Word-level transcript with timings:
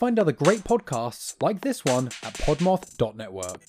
Find 0.00 0.18
other 0.18 0.32
great 0.32 0.64
podcasts 0.64 1.34
like 1.42 1.60
this 1.60 1.84
one 1.84 2.06
at 2.22 2.32
podmoth.network. 2.32 3.60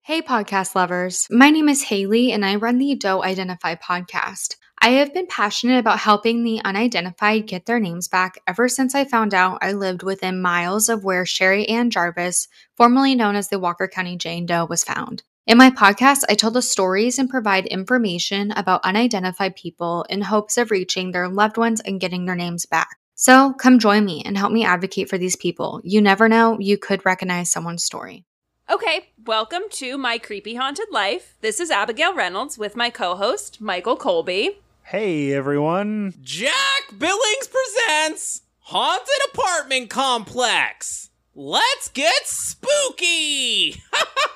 Hey, 0.00 0.22
podcast 0.22 0.74
lovers. 0.74 1.26
My 1.30 1.50
name 1.50 1.68
is 1.68 1.82
Haley, 1.82 2.32
and 2.32 2.42
I 2.42 2.54
run 2.54 2.78
the 2.78 2.94
Don't 2.94 3.22
Identify 3.22 3.74
podcast. 3.74 4.56
I 4.80 4.92
have 4.92 5.12
been 5.12 5.26
passionate 5.26 5.78
about 5.78 5.98
helping 5.98 6.44
the 6.44 6.62
unidentified 6.64 7.46
get 7.46 7.66
their 7.66 7.78
names 7.78 8.08
back 8.08 8.40
ever 8.46 8.68
since 8.68 8.94
I 8.94 9.04
found 9.04 9.34
out 9.34 9.58
I 9.60 9.72
lived 9.72 10.02
within 10.02 10.40
miles 10.40 10.88
of 10.88 11.04
where 11.04 11.26
Sherry 11.26 11.68
Ann 11.68 11.90
Jarvis, 11.90 12.48
formerly 12.74 13.14
known 13.14 13.36
as 13.36 13.48
the 13.48 13.58
Walker 13.58 13.86
County 13.86 14.16
Jane 14.16 14.46
Doe, 14.46 14.64
was 14.64 14.82
found. 14.82 15.24
In 15.46 15.58
my 15.58 15.68
podcast, 15.68 16.22
I 16.30 16.36
tell 16.36 16.50
the 16.50 16.62
stories 16.62 17.18
and 17.18 17.28
provide 17.28 17.66
information 17.66 18.50
about 18.52 18.82
unidentified 18.82 19.54
people 19.54 20.06
in 20.08 20.22
hopes 20.22 20.56
of 20.56 20.70
reaching 20.70 21.12
their 21.12 21.28
loved 21.28 21.58
ones 21.58 21.82
and 21.82 22.00
getting 22.00 22.24
their 22.24 22.34
names 22.34 22.64
back. 22.64 22.96
So 23.14 23.52
come 23.52 23.78
join 23.78 24.06
me 24.06 24.22
and 24.24 24.38
help 24.38 24.52
me 24.52 24.64
advocate 24.64 25.10
for 25.10 25.18
these 25.18 25.36
people. 25.36 25.82
You 25.84 26.00
never 26.00 26.30
know, 26.30 26.58
you 26.60 26.78
could 26.78 27.04
recognize 27.04 27.50
someone's 27.50 27.84
story. 27.84 28.24
Okay, 28.70 29.10
welcome 29.26 29.64
to 29.72 29.98
my 29.98 30.16
creepy 30.16 30.54
haunted 30.54 30.86
life. 30.90 31.36
This 31.42 31.60
is 31.60 31.70
Abigail 31.70 32.14
Reynolds 32.14 32.56
with 32.56 32.74
my 32.74 32.88
co 32.88 33.14
host, 33.14 33.60
Michael 33.60 33.96
Colby. 33.96 34.60
Hey 34.84 35.30
everyone. 35.34 36.14
Jack 36.22 36.54
Billings 36.96 37.50
presents 37.50 38.40
Haunted 38.60 39.30
Apartment 39.34 39.90
Complex. 39.90 41.10
Let's 41.36 41.88
get 41.88 42.28
spooky! 42.28 43.82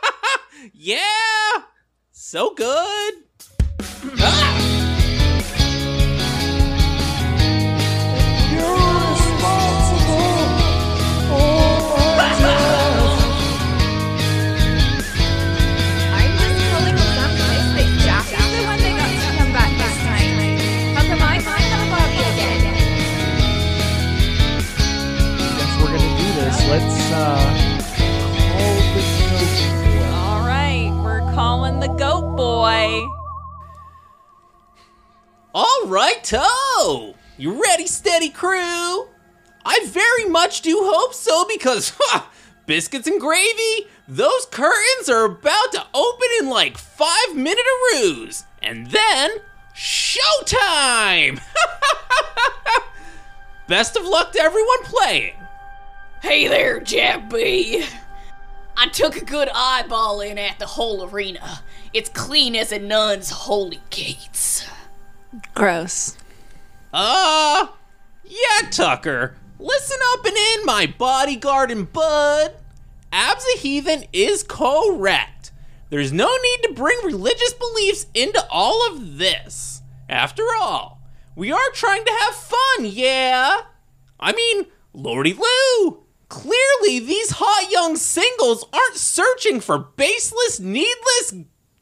yeah! 0.72 0.98
So 2.10 2.52
good! 2.54 3.14
Ah! 4.18 4.87
Ready, 38.18 38.30
steady 38.30 38.36
crew? 38.36 39.08
I 39.64 39.86
very 39.86 40.24
much 40.24 40.62
do 40.62 40.80
hope 40.82 41.14
so 41.14 41.44
because, 41.46 41.92
ha! 42.00 42.28
Biscuits 42.66 43.06
and 43.06 43.20
gravy, 43.20 43.86
those 44.08 44.46
curtains 44.46 45.08
are 45.08 45.24
about 45.24 45.72
to 45.72 45.86
open 45.94 46.28
in 46.40 46.48
like 46.48 46.76
five 46.76 47.36
minute 47.36 47.64
roos. 47.92 48.44
And 48.60 48.88
then, 48.88 49.30
showtime! 49.74 51.40
Best 53.68 53.96
of 53.96 54.04
luck 54.04 54.32
to 54.32 54.40
everyone 54.40 54.82
playing. 54.82 55.34
Hey 56.20 56.48
there, 56.48 56.80
Jack 56.80 57.30
B. 57.30 57.84
I 58.76 58.88
took 58.88 59.16
a 59.16 59.24
good 59.24 59.48
eyeball 59.54 60.20
in 60.22 60.38
at 60.38 60.58
the 60.58 60.66
whole 60.66 61.08
arena. 61.08 61.60
It's 61.92 62.08
clean 62.08 62.56
as 62.56 62.72
a 62.72 62.80
nun's 62.80 63.30
holy 63.30 63.80
gates. 63.90 64.66
Gross. 65.54 66.16
Uh, 66.92 67.68
yeah, 68.28 68.70
Tucker. 68.70 69.36
Listen 69.58 69.98
up 70.12 70.24
and 70.24 70.36
in, 70.36 70.64
my 70.64 70.86
bodyguard 70.98 71.70
and 71.70 71.92
bud. 71.92 72.54
Abs 73.12 73.44
a 73.54 73.58
heathen 73.58 74.04
is 74.12 74.42
correct. 74.42 75.50
There's 75.90 76.12
no 76.12 76.26
need 76.26 76.68
to 76.68 76.74
bring 76.74 76.98
religious 77.04 77.54
beliefs 77.54 78.06
into 78.14 78.44
all 78.50 78.92
of 78.92 79.18
this. 79.18 79.82
After 80.08 80.44
all, 80.60 81.00
we 81.34 81.50
are 81.50 81.70
trying 81.72 82.04
to 82.04 82.12
have 82.12 82.34
fun, 82.34 82.86
yeah? 82.86 83.62
I 84.20 84.32
mean, 84.32 84.66
Lordy 84.92 85.34
Lou, 85.34 86.04
clearly 86.28 86.98
these 86.98 87.32
hot 87.36 87.70
young 87.70 87.96
singles 87.96 88.64
aren't 88.72 88.96
searching 88.96 89.60
for 89.60 89.78
baseless, 89.78 90.60
needless, 90.60 91.32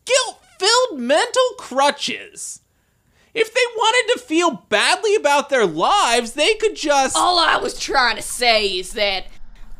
guilt 0.05 0.43
filled 0.59 1.01
mental 1.01 1.43
crutches. 1.59 2.61
If 3.39 3.53
they 3.53 3.61
wanted 3.77 4.15
to 4.15 4.27
feel 4.27 4.65
badly 4.71 5.15
about 5.15 5.51
their 5.51 5.67
lives, 5.67 6.33
they 6.33 6.55
could 6.55 6.75
just. 6.75 7.15
All 7.15 7.39
I 7.39 7.59
was 7.59 7.79
trying 7.79 8.17
to 8.17 8.23
say 8.23 8.67
is 8.67 8.95
that 8.95 9.27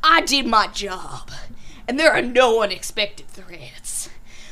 I 0.05 0.21
did 0.21 0.47
my 0.47 0.67
job, 0.67 1.31
and 1.89 1.99
there 1.99 2.13
are 2.13 2.21
no 2.21 2.63
unexpected 2.63 3.29
threats. 3.29 4.11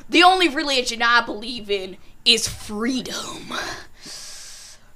The 0.08 0.22
only 0.22 0.48
religion 0.48 1.02
I 1.02 1.20
believe 1.20 1.70
in 1.70 1.98
is 2.24 2.48
freedom. 2.48 3.52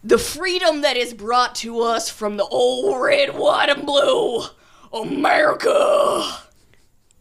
The 0.02 0.16
freedom 0.16 0.80
that 0.80 0.96
is 0.96 1.12
brought 1.12 1.54
to 1.56 1.82
us 1.82 2.08
from 2.08 2.38
the 2.38 2.46
old 2.46 3.02
red, 3.02 3.36
white, 3.36 3.68
and 3.68 3.84
blue 3.84 4.44
America. 4.90 6.38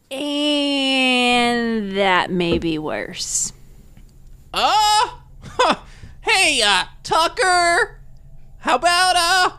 And 0.09 1.97
that 1.97 2.31
may 2.31 2.59
be 2.59 2.79
worse. 2.79 3.51
Uh, 4.53 5.09
hey, 6.27 6.61
uh, 6.61 6.85
Tucker, 7.03 8.01
how 8.59 8.75
about, 8.75 9.15
uh, 9.15 9.57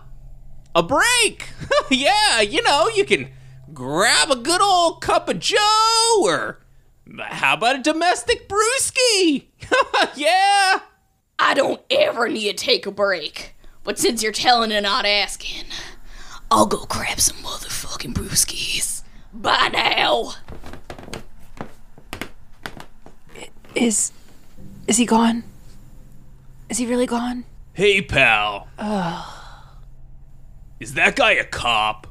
a 0.75 0.83
break? 0.83 1.49
yeah, 1.91 2.41
you 2.41 2.63
know, 2.63 2.89
you 2.89 3.05
can 3.05 3.31
grab 3.73 4.31
a 4.31 4.37
good 4.37 4.61
old 4.61 5.01
cup 5.01 5.29
of 5.29 5.41
Joe, 5.41 6.21
or 6.23 6.61
how 7.19 7.55
about 7.55 7.77
a 7.77 7.83
domestic 7.83 8.49
brewski? 8.49 9.47
yeah. 10.17 10.81
I 11.39 11.55
don't 11.55 11.81
ever 11.91 12.29
need 12.29 12.59
to 12.59 12.65
take 12.65 12.85
a 12.87 12.91
break. 12.91 13.55
But 13.85 13.99
since 13.99 14.23
you're 14.23 14.33
telling 14.33 14.73
and 14.73 14.83
not 14.83 15.07
asking, 15.07 15.67
I'll 16.51 16.67
go 16.67 16.85
grab 16.87 17.21
some 17.21 17.37
motherfucking 17.39 18.13
brewskis. 18.13 19.03
Bye 19.33 19.71
now. 19.73 20.35
Is. 23.75 24.13
Is 24.87 24.97
he 24.97 25.07
gone? 25.07 25.45
Is 26.69 26.79
he 26.79 26.87
really 26.87 27.07
gone? 27.07 27.45
Hey, 27.73 28.03
pal. 28.03 28.69
Is 30.81 30.95
that 30.95 31.17
guy 31.17 31.33
a 31.33 31.45
cop? 31.45 32.07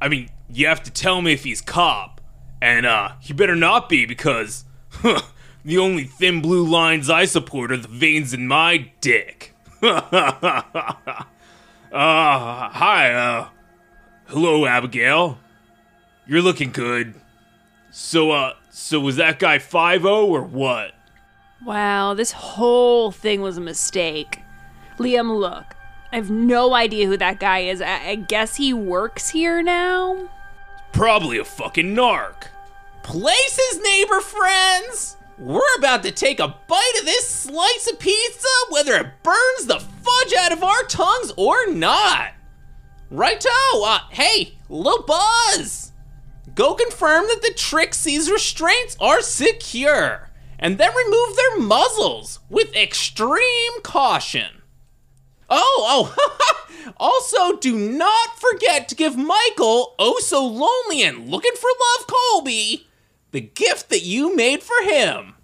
I 0.00 0.08
mean, 0.08 0.30
you 0.48 0.66
have 0.66 0.82
to 0.84 0.90
tell 0.90 1.20
me 1.20 1.32
if 1.32 1.44
he's 1.44 1.60
cop. 1.60 2.20
And, 2.62 2.86
uh, 2.86 3.12
he 3.20 3.34
better 3.34 3.54
not 3.54 3.88
be 3.90 4.06
because, 4.06 4.64
huh, 4.90 5.20
the 5.64 5.76
only 5.76 6.04
thin 6.04 6.40
blue 6.40 6.66
lines 6.66 7.10
I 7.10 7.26
support 7.26 7.70
are 7.72 7.76
the 7.76 7.88
veins 7.88 8.32
in 8.32 8.48
my 8.48 8.90
dick. 9.02 9.54
uh, 9.82 10.00
hi, 11.92 13.12
uh, 13.12 13.48
hello, 14.26 14.64
Abigail. 14.64 15.38
You're 16.26 16.40
looking 16.40 16.70
good. 16.70 17.14
So, 17.90 18.30
uh, 18.30 18.54
so 18.70 18.98
was 18.98 19.16
that 19.16 19.38
guy 19.38 19.58
5 19.58 20.06
or 20.06 20.42
what? 20.42 20.93
Wow, 21.64 22.14
this 22.14 22.32
whole 22.32 23.10
thing 23.10 23.40
was 23.40 23.56
a 23.56 23.62
mistake. 23.62 24.42
Liam, 24.98 25.38
look, 25.38 25.74
I 26.12 26.16
have 26.16 26.30
no 26.30 26.74
idea 26.74 27.06
who 27.06 27.16
that 27.16 27.40
guy 27.40 27.60
is. 27.60 27.80
I, 27.80 28.08
I 28.08 28.14
guess 28.16 28.56
he 28.56 28.72
works 28.72 29.30
here 29.30 29.62
now? 29.62 30.28
Probably 30.92 31.38
a 31.38 31.44
fucking 31.44 31.94
narc. 31.94 32.48
Places, 33.02 33.80
neighbor 33.82 34.20
friends! 34.20 35.16
We're 35.38 35.76
about 35.78 36.04
to 36.04 36.12
take 36.12 36.38
a 36.38 36.54
bite 36.68 36.92
of 37.00 37.04
this 37.04 37.28
slice 37.28 37.90
of 37.90 37.98
pizza, 37.98 38.48
whether 38.70 38.94
it 38.94 39.22
burns 39.22 39.66
the 39.66 39.80
fudge 39.80 40.34
out 40.38 40.52
of 40.52 40.62
our 40.62 40.82
tongues 40.84 41.32
or 41.36 41.66
not. 41.66 42.34
Righto, 43.10 43.48
uh, 43.84 43.98
hey, 44.10 44.56
little 44.68 45.02
Buzz! 45.02 45.92
Go 46.54 46.74
confirm 46.74 47.24
that 47.26 47.40
the 47.42 47.52
Trixie's 47.56 48.30
restraints 48.30 48.96
are 49.00 49.20
secure, 49.22 50.30
and 50.58 50.78
then 50.78 50.94
remove 50.94 51.36
their 51.36 51.60
muzzles 51.60 52.40
with 52.48 52.74
extreme 52.74 53.82
caution. 53.82 54.62
Oh, 55.50 56.14
oh, 56.16 56.94
also 56.96 57.56
do 57.58 57.76
not 57.76 58.38
forget 58.38 58.88
to 58.88 58.94
give 58.94 59.16
Michael, 59.16 59.94
oh 59.98 60.18
so 60.20 60.44
lonely 60.44 61.02
and 61.02 61.28
looking 61.28 61.54
for 61.54 61.68
love 61.68 62.06
Colby, 62.06 62.88
the 63.32 63.40
gift 63.40 63.90
that 63.90 64.02
you 64.02 64.34
made 64.34 64.62
for 64.62 64.82
him. 64.82 65.34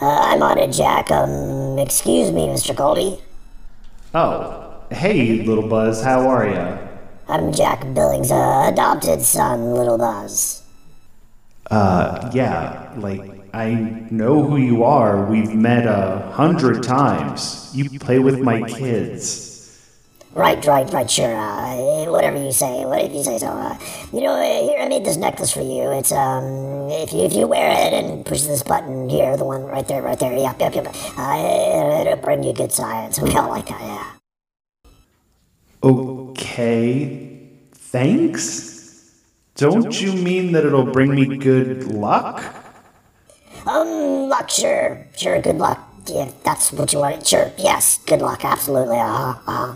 Uh, 0.00 0.06
I'm 0.06 0.42
on 0.42 0.58
it, 0.58 0.72
Jack. 0.72 1.10
Um, 1.10 1.78
excuse 1.78 2.32
me, 2.32 2.46
Mr. 2.46 2.76
Colby. 2.76 3.18
Oh, 4.14 4.82
hey, 4.90 5.42
little 5.44 5.68
Buzz, 5.68 6.02
how 6.02 6.28
are 6.28 6.46
ya? 6.48 6.78
I'm 7.28 7.52
Jack 7.52 7.80
Billings' 7.94 8.30
uh, 8.30 8.68
adopted 8.72 9.22
son, 9.22 9.74
Little 9.74 9.96
Buzz. 9.96 10.62
Uh, 11.70 12.30
yeah, 12.34 12.92
like, 12.96 13.20
I 13.52 14.06
know 14.10 14.42
who 14.42 14.56
you 14.56 14.82
are. 14.84 15.26
We've 15.26 15.54
met 15.54 15.86
a 15.86 16.30
hundred 16.32 16.82
times. 16.82 17.70
You 17.74 17.98
play 17.98 18.18
with 18.18 18.40
my 18.40 18.62
kids. 18.62 19.50
Right, 20.34 20.64
right, 20.64 20.90
right, 20.90 21.10
sure. 21.10 21.36
Uh, 21.36 22.10
whatever 22.10 22.42
you 22.42 22.52
say, 22.52 22.86
whatever 22.86 23.12
you 23.12 23.22
say. 23.22 23.36
So, 23.36 23.48
uh, 23.48 23.78
you 24.14 24.22
know, 24.22 24.32
uh, 24.32 24.62
here 24.66 24.78
I 24.78 24.88
made 24.88 25.04
this 25.04 25.18
necklace 25.18 25.52
for 25.52 25.60
you. 25.60 25.92
It's 25.92 26.10
um, 26.10 26.88
if 26.90 27.12
you 27.12 27.20
if 27.24 27.34
you 27.34 27.46
wear 27.46 27.70
it 27.70 27.92
and 27.92 28.24
push 28.24 28.40
this 28.42 28.62
button 28.62 29.10
here, 29.10 29.36
the 29.36 29.44
one 29.44 29.64
right 29.64 29.86
there, 29.86 30.00
right 30.00 30.18
there. 30.18 30.34
Yep, 30.34 30.58
yep, 30.58 30.74
yep. 30.74 30.86
Uh, 31.18 32.00
it'll 32.00 32.16
bring 32.16 32.42
you 32.42 32.54
good 32.54 32.72
science. 32.72 33.20
We 33.20 33.36
all 33.36 33.50
like 33.50 33.66
that, 33.66 33.82
yeah. 33.82 34.12
Okay, 35.84 37.50
thanks. 37.72 39.20
Don't 39.56 40.00
you 40.00 40.14
mean 40.14 40.52
that 40.52 40.64
it'll 40.64 40.90
bring 40.90 41.14
me 41.14 41.36
good 41.36 41.84
luck? 41.84 42.61
Um, 43.66 44.28
luck, 44.28 44.50
sure, 44.50 45.06
sure. 45.16 45.40
Good 45.40 45.58
luck. 45.58 45.78
If 46.08 46.42
that's 46.42 46.72
what 46.72 46.92
you 46.92 46.98
want, 46.98 47.26
sure. 47.26 47.52
Yes, 47.56 47.98
good 48.06 48.20
luck. 48.20 48.44
Absolutely. 48.44 48.98
Uh. 48.98 49.34
Uh-huh. 49.46 49.74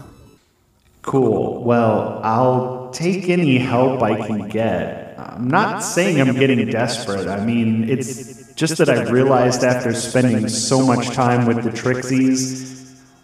Cool. 1.03 1.63
Well, 1.63 2.21
I'll 2.25 2.91
take 2.91 3.29
any 3.29 3.59
help 3.59 4.03
I 4.03 4.27
can 4.27 4.49
get. 4.49 5.15
I'm 5.17 5.49
not 5.49 5.81
saying 5.85 6.21
I'm 6.21 6.35
getting 6.35 6.67
desperate. 6.69 7.29
I 7.29 7.45
mean, 7.45 7.89
it's 7.89 8.53
just 8.55 8.79
that 8.79 8.91
I 8.91 9.09
realized 9.09 9.63
after 9.63 9.95
spending 9.95 10.49
so 10.49 10.85
much 10.85 11.11
time 11.11 11.47
with 11.47 11.63
the 11.63 11.71
Trixies. 11.71 12.75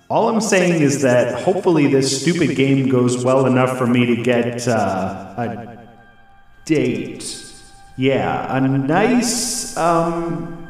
All 0.09 0.29
I'm 0.29 0.41
saying 0.41 0.81
is 0.81 1.03
that 1.03 1.43
hopefully 1.43 1.89
this 1.89 2.21
stupid 2.21 2.55
game 2.55 2.89
goes 2.89 3.25
well 3.25 3.47
enough 3.47 3.79
for 3.79 3.87
me 3.87 4.07
to 4.07 4.23
get 4.23 4.69
uh, 4.69 5.35
a 5.39 5.79
date. 6.65 7.52
Yeah, 8.03 8.57
a 8.57 8.61
nice 8.61 9.77
um 9.77 10.67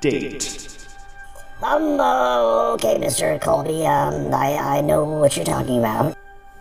date. 0.00 0.66
Um, 1.62 2.00
uh, 2.00 2.72
okay, 2.72 2.98
Mr. 2.98 3.40
Colby. 3.40 3.86
Um, 3.86 4.34
I 4.34 4.58
I 4.58 4.80
know 4.80 5.04
what 5.04 5.36
you're 5.36 5.44
talking 5.44 5.78
about. 5.78 6.18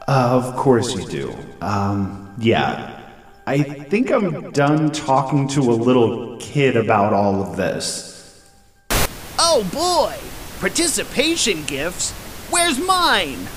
Uh, 0.07 0.37
of 0.37 0.55
course 0.55 0.93
you 0.93 1.03
do. 1.07 1.35
Um, 1.61 2.31
yeah. 2.37 3.01
I 3.47 3.63
think 3.63 4.11
I'm 4.11 4.51
done 4.51 4.91
talking 4.91 5.47
to 5.47 5.61
a 5.61 5.73
little 5.73 6.37
kid 6.37 6.77
about 6.77 7.11
all 7.11 7.41
of 7.41 7.57
this. 7.57 8.53
Oh 9.39 9.67
boy! 9.73 10.13
Participation 10.59 11.65
gifts? 11.65 12.11
Where's 12.51 12.77
mine? 12.77 13.47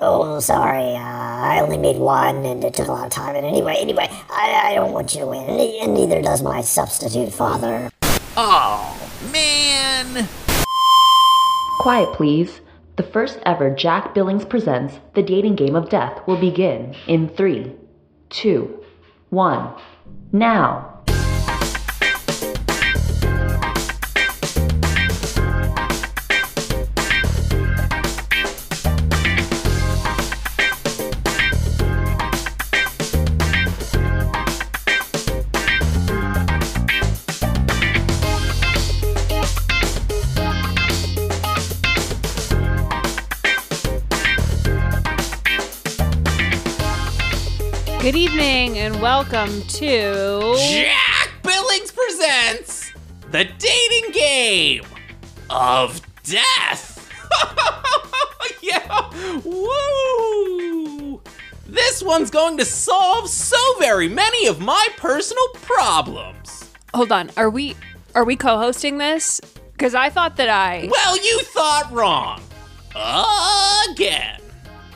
Oh, 0.00 0.40
sorry. 0.40 0.96
Uh, 0.96 0.98
I 0.98 1.60
only 1.60 1.78
made 1.78 1.96
one, 1.96 2.44
and 2.44 2.62
it 2.64 2.74
took 2.74 2.88
a 2.88 2.92
lot 2.92 3.06
of 3.06 3.12
time. 3.12 3.36
And 3.36 3.46
anyway, 3.46 3.76
anyway, 3.78 4.08
I, 4.30 4.62
I 4.64 4.74
don't 4.74 4.92
want 4.92 5.14
you 5.14 5.20
to 5.20 5.26
win, 5.26 5.48
and 5.48 5.94
neither 5.94 6.20
does 6.20 6.42
my 6.42 6.60
substitute 6.60 7.32
father. 7.32 7.90
Oh, 8.36 9.10
man! 9.32 10.28
Quiet, 11.80 12.12
please. 12.14 12.60
The 12.96 13.02
first 13.02 13.38
ever 13.44 13.70
Jack 13.70 14.14
Billings 14.14 14.44
Presents 14.44 15.00
The 15.14 15.22
Dating 15.22 15.56
Game 15.56 15.76
of 15.76 15.88
Death 15.88 16.26
will 16.26 16.36
begin 16.36 16.94
in 17.06 17.28
three, 17.28 17.72
two, 18.30 18.84
one, 19.30 19.74
now. 20.32 20.93
Good 48.04 48.16
evening 48.16 48.76
and 48.76 49.00
welcome 49.00 49.62
to. 49.62 50.56
Jack 50.58 51.30
Billings 51.42 51.90
presents 51.90 52.92
the 53.30 53.46
dating 53.56 54.12
game 54.12 54.84
of 55.48 56.02
death. 56.22 57.10
yeah, 58.62 59.40
woo! 59.42 61.22
This 61.66 62.02
one's 62.02 62.28
going 62.30 62.58
to 62.58 62.66
solve 62.66 63.30
so 63.30 63.56
very 63.78 64.10
many 64.10 64.48
of 64.48 64.60
my 64.60 64.86
personal 64.98 65.48
problems. 65.54 66.70
Hold 66.92 67.10
on, 67.10 67.30
are 67.38 67.48
we 67.48 67.74
are 68.14 68.24
we 68.24 68.36
co-hosting 68.36 68.98
this? 68.98 69.40
Because 69.72 69.94
I 69.94 70.10
thought 70.10 70.36
that 70.36 70.50
I. 70.50 70.90
Well, 70.90 71.16
you 71.16 71.40
thought 71.40 71.90
wrong. 71.90 72.42
Again. 73.90 74.43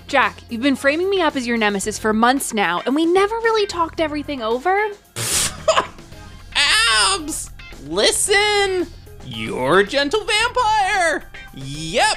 Jack, 0.09 0.39
you've 0.49 0.63
been 0.63 0.75
framing 0.75 1.11
me 1.11 1.21
up 1.21 1.37
as 1.37 1.47
your 1.47 1.59
nemesis 1.59 1.99
for 1.99 2.15
months 2.15 2.55
now, 2.55 2.81
and 2.87 2.95
we 2.95 3.05
never 3.05 3.35
really 3.37 3.67
talked 3.67 4.01
everything 4.01 4.41
over. 4.41 4.75
Abs! 6.57 7.51
Listen! 7.85 8.87
You're 9.27 9.81
a 9.81 9.87
gentle 9.87 10.25
vampire! 10.25 11.29
Yep! 11.53 12.17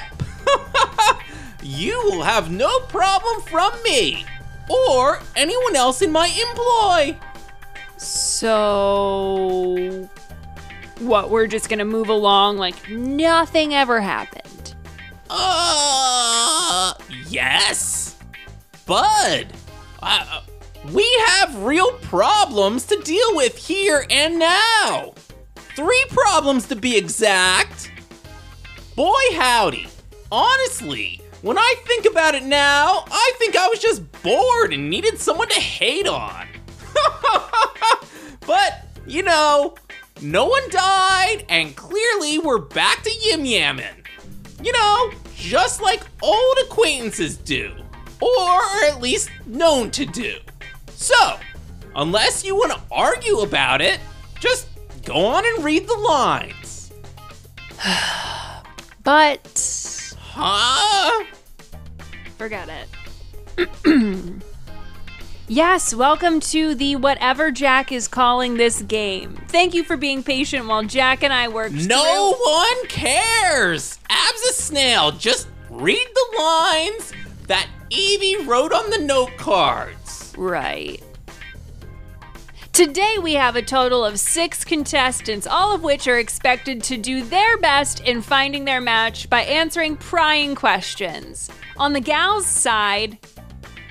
you 1.62 2.00
will 2.04 2.22
have 2.22 2.50
no 2.50 2.80
problem 2.80 3.42
from 3.42 3.70
me 3.82 4.24
or 4.70 5.20
anyone 5.36 5.76
else 5.76 6.00
in 6.00 6.10
my 6.10 6.28
employ. 6.48 7.14
So. 7.98 8.48
What, 11.00 11.28
we're 11.28 11.46
just 11.46 11.68
gonna 11.68 11.84
move 11.84 12.08
along 12.08 12.56
like 12.56 12.88
nothing 12.88 13.74
ever 13.74 14.00
happened? 14.00 14.51
Uh, 15.34 16.92
yes. 17.28 18.18
Bud, 18.86 19.46
uh, 20.02 20.42
we 20.92 21.08
have 21.26 21.62
real 21.62 21.92
problems 21.98 22.84
to 22.86 22.96
deal 22.96 23.34
with 23.34 23.56
here 23.56 24.04
and 24.10 24.38
now. 24.38 25.14
Three 25.54 26.04
problems 26.10 26.68
to 26.68 26.76
be 26.76 26.98
exact. 26.98 27.90
Boy, 28.94 29.22
howdy. 29.32 29.88
Honestly, 30.30 31.22
when 31.40 31.56
I 31.56 31.74
think 31.86 32.04
about 32.04 32.34
it 32.34 32.42
now, 32.42 33.04
I 33.10 33.32
think 33.38 33.56
I 33.56 33.68
was 33.68 33.78
just 33.78 34.02
bored 34.22 34.74
and 34.74 34.90
needed 34.90 35.18
someone 35.18 35.48
to 35.48 35.60
hate 35.60 36.06
on. 36.06 36.46
but, 38.46 38.86
you 39.06 39.22
know, 39.22 39.76
no 40.20 40.44
one 40.44 40.68
died, 40.68 41.46
and 41.48 41.74
clearly 41.74 42.38
we're 42.38 42.58
back 42.58 43.02
to 43.04 43.10
yim 43.10 43.44
yamming. 43.44 44.06
You 44.62 44.72
know, 44.72 45.10
just 45.42 45.82
like 45.82 46.02
old 46.22 46.56
acquaintances 46.62 47.36
do, 47.36 47.74
or 48.20 48.60
at 48.86 49.00
least 49.00 49.28
known 49.46 49.90
to 49.90 50.06
do. 50.06 50.36
So, 50.90 51.36
unless 51.96 52.44
you 52.44 52.54
want 52.54 52.72
to 52.72 52.80
argue 52.92 53.40
about 53.40 53.80
it, 53.82 53.98
just 54.38 54.68
go 55.04 55.26
on 55.26 55.44
and 55.44 55.64
read 55.64 55.86
the 55.86 55.96
lines. 55.96 56.92
But. 59.04 60.14
Huh? 60.16 61.24
Forget 62.38 62.68
it. 62.68 63.68
yes, 65.56 65.94
welcome 65.94 66.40
to 66.40 66.74
the 66.74 66.96
whatever 66.96 67.50
Jack 67.50 67.92
is 67.92 68.08
calling 68.08 68.56
this 68.56 68.80
game. 68.82 69.38
Thank 69.48 69.74
you 69.74 69.84
for 69.84 69.98
being 69.98 70.22
patient 70.22 70.66
while 70.66 70.82
Jack 70.82 71.22
and 71.22 71.30
I 71.32 71.48
worked 71.48 71.74
No 71.74 72.32
through- 72.34 72.52
one 72.52 72.86
cares. 72.88 73.98
Abs 74.08 74.42
a 74.48 74.52
snail. 74.54 75.12
Just 75.12 75.48
read 75.68 76.06
the 76.14 76.38
lines 76.42 77.12
that 77.48 77.66
Evie 77.90 78.38
wrote 78.44 78.72
on 78.72 78.88
the 78.88 78.98
note 78.98 79.36
cards. 79.36 80.32
Right. 80.38 81.02
Today 82.72 83.16
we 83.22 83.34
have 83.34 83.54
a 83.54 83.60
total 83.60 84.02
of 84.02 84.18
six 84.18 84.64
contestants, 84.64 85.46
all 85.46 85.74
of 85.74 85.82
which 85.82 86.08
are 86.08 86.18
expected 86.18 86.82
to 86.84 86.96
do 86.96 87.22
their 87.22 87.58
best 87.58 88.00
in 88.00 88.22
finding 88.22 88.64
their 88.64 88.80
match 88.80 89.28
by 89.28 89.42
answering 89.42 89.98
prying 89.98 90.54
questions. 90.54 91.50
On 91.76 91.92
the 91.92 92.00
gals' 92.00 92.46
side, 92.46 93.18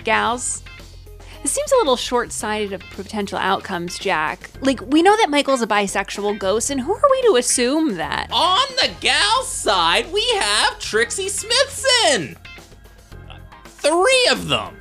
gals, 0.03 0.63
this 1.41 1.51
seems 1.51 1.71
a 1.71 1.77
little 1.77 1.95
short 1.95 2.31
sighted 2.31 2.74
of 2.74 2.81
potential 2.91 3.38
outcomes, 3.38 3.98
Jack. 3.98 4.50
Like, 4.62 4.81
we 4.81 5.01
know 5.01 5.15
that 5.17 5.29
Michael's 5.29 5.62
a 5.62 5.67
bisexual 5.67 6.38
ghost, 6.39 6.69
and 6.69 6.81
who 6.81 6.93
are 6.93 7.10
we 7.10 7.21
to 7.24 7.36
assume 7.38 7.95
that? 7.95 8.29
On 8.31 8.67
the 8.75 8.91
gal 9.00 9.43
side, 9.43 10.12
we 10.13 10.27
have 10.39 10.77
Trixie 10.79 11.29
Smithson. 11.29 12.38
Three 13.65 14.27
of 14.29 14.48
them. 14.48 14.77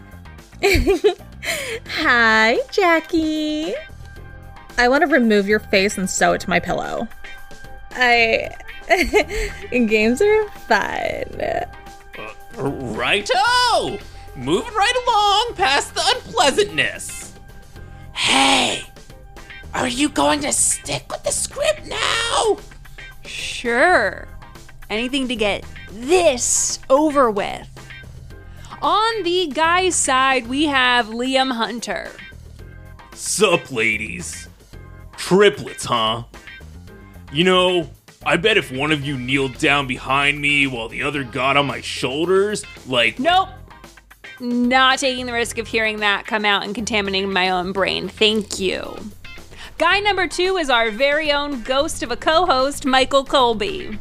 Hi, 1.89 2.59
Jackie. 2.71 3.75
I 4.77 4.89
want 4.89 5.03
to 5.03 5.07
remove 5.07 5.49
your 5.49 5.61
face 5.61 5.97
and 5.97 6.09
sew 6.09 6.35
it 6.35 6.41
to 6.43 6.51
my 6.51 6.61
pillow. 6.61 7.09
I. 7.93 8.55
Games 9.71 10.21
are 10.21 10.49
fun. 10.69 11.41
Uh, 11.41 11.67
righto! 12.59 13.99
Moving 14.37 14.75
right 14.75 15.05
along 15.07 15.57
past 15.57 15.95
the 15.95 16.03
unpleasantness. 16.17 17.35
Hey, 18.13 18.85
are 19.75 19.89
you 19.89 20.09
going 20.09 20.41
to 20.41 20.53
stick 20.53 21.11
with 21.11 21.23
the 21.23 21.31
script 21.31 21.87
now? 21.87 22.59
Sure. 23.25 24.29
Anything 24.89 25.29
to 25.29 25.37
get 25.37 25.65
this 25.91 26.79
over 26.89 27.31
with. 27.31 27.69
On 28.83 29.23
the 29.23 29.49
guy's 29.49 29.95
side, 29.95 30.47
we 30.47 30.65
have 30.67 31.07
Liam 31.07 31.53
Hunter. 31.53 32.11
Sup, 33.15 33.71
ladies? 33.71 34.49
Triplets, 35.17 35.85
huh? 35.85 36.25
You 37.33 37.45
know, 37.45 37.91
I 38.25 38.37
bet 38.37 38.57
if 38.57 38.73
one 38.73 38.91
of 38.91 39.05
you 39.05 39.19
kneeled 39.19 39.59
down 39.59 39.87
behind 39.87 40.41
me 40.41 40.67
while 40.67 40.89
the 40.89 41.03
other 41.03 41.25
got 41.25 41.57
on 41.57 41.67
my 41.67 41.81
shoulders, 41.81 42.65
like. 42.87 43.19
Nope. 43.19 43.51
Not 44.41 44.99
taking 44.99 45.27
the 45.27 45.35
risk 45.35 45.59
of 45.59 45.69
hearing 45.69 46.01
that 46.01 46.27
come 46.27 46.47
out 46.47 46.65
and 46.65 46.75
contaminating 46.75 47.31
my 47.31 47.51
own 47.51 47.73
brain. 47.73 48.09
Thank 48.09 48.59
you. 48.59 48.97
Guy 49.77 50.01
number 50.01 50.27
two 50.27 50.57
is 50.57 50.71
our 50.71 50.91
very 50.91 51.31
own 51.31 51.63
ghost 51.63 52.03
of 52.03 52.11
a 52.11 52.17
co 52.17 52.47
host, 52.47 52.87
Michael 52.87 53.25
Colby. 53.25 53.99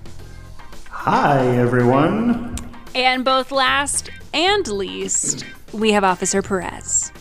Hi, 0.90 1.46
everyone. 1.58 2.56
And 2.96 3.26
both 3.26 3.52
last 3.52 4.10
and 4.34 4.66
least, 4.68 5.46
we 5.74 5.92
have 5.92 6.04
Officer 6.04 6.42
Perez. 6.42 7.12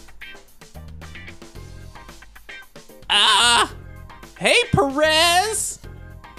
Ah! 3.11 3.75
hey, 4.39 4.57
Perez! 4.73 5.81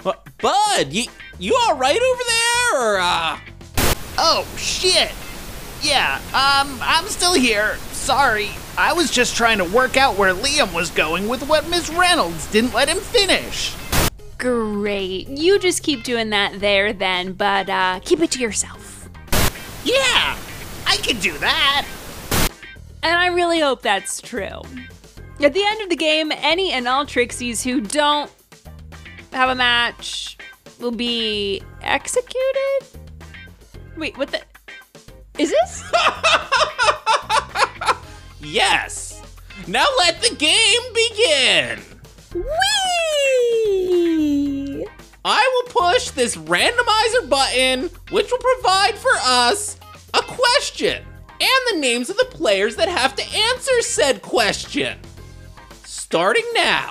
Bu- 0.02 0.12
Bud, 0.40 0.92
you, 0.92 1.04
you 1.38 1.54
alright 1.68 2.00
over 2.00 2.22
there, 2.26 2.80
or, 2.80 2.98
uh. 3.00 3.38
Oh, 4.16 4.46
shit! 4.56 5.12
Yeah, 5.82 6.16
um, 6.28 6.78
I'm 6.82 7.06
still 7.06 7.34
here. 7.34 7.76
Sorry. 7.92 8.50
I 8.76 8.92
was 8.92 9.10
just 9.10 9.36
trying 9.36 9.58
to 9.58 9.64
work 9.64 9.96
out 9.96 10.16
where 10.16 10.34
Liam 10.34 10.74
was 10.74 10.90
going 10.90 11.28
with 11.28 11.46
what 11.48 11.68
Miss 11.68 11.90
Reynolds 11.90 12.50
didn't 12.50 12.74
let 12.74 12.88
him 12.88 12.98
finish. 12.98 13.74
Great. 14.38 15.28
You 15.28 15.58
just 15.58 15.82
keep 15.82 16.02
doing 16.02 16.30
that 16.30 16.60
there 16.60 16.92
then, 16.92 17.32
but 17.32 17.68
uh, 17.68 18.00
keep 18.02 18.20
it 18.20 18.30
to 18.32 18.40
yourself. 18.40 19.08
Yeah, 19.84 20.36
I 20.86 20.96
can 21.02 21.18
do 21.20 21.36
that. 21.38 21.86
And 23.02 23.18
I 23.18 23.28
really 23.28 23.60
hope 23.60 23.82
that's 23.82 24.20
true. 24.20 24.62
At 25.40 25.54
the 25.54 25.64
end 25.64 25.80
of 25.82 25.88
the 25.88 25.96
game, 25.96 26.32
any 26.32 26.72
and 26.72 26.86
all 26.86 27.06
Trixies 27.06 27.62
who 27.62 27.80
don't 27.80 28.30
have 29.32 29.48
a 29.48 29.54
match 29.54 30.36
will 30.78 30.90
be 30.90 31.62
executed? 31.82 32.80
Wait, 33.96 34.18
what 34.18 34.30
the? 34.30 34.40
Is 35.38 35.50
this? 35.50 35.92
Yes! 38.42 39.22
Now 39.68 39.84
let 39.98 40.22
the 40.22 40.34
game 40.34 40.80
begin! 40.94 41.78
Whee! 43.94 44.86
I 45.24 45.50
will 45.54 45.64
push 45.92 46.10
this 46.10 46.36
randomizer 46.36 47.28
button, 47.28 47.90
which 48.10 48.30
will 48.30 48.38
provide 48.38 48.96
for 48.96 49.12
us 49.22 49.78
a 50.14 50.22
question 50.22 51.04
and 51.40 51.60
the 51.70 51.76
names 51.78 52.08
of 52.10 52.16
the 52.16 52.24
players 52.30 52.76
that 52.76 52.88
have 52.88 53.14
to 53.16 53.22
answer 53.22 53.82
said 53.82 54.22
question. 54.22 54.98
Starting 55.84 56.46
now. 56.54 56.90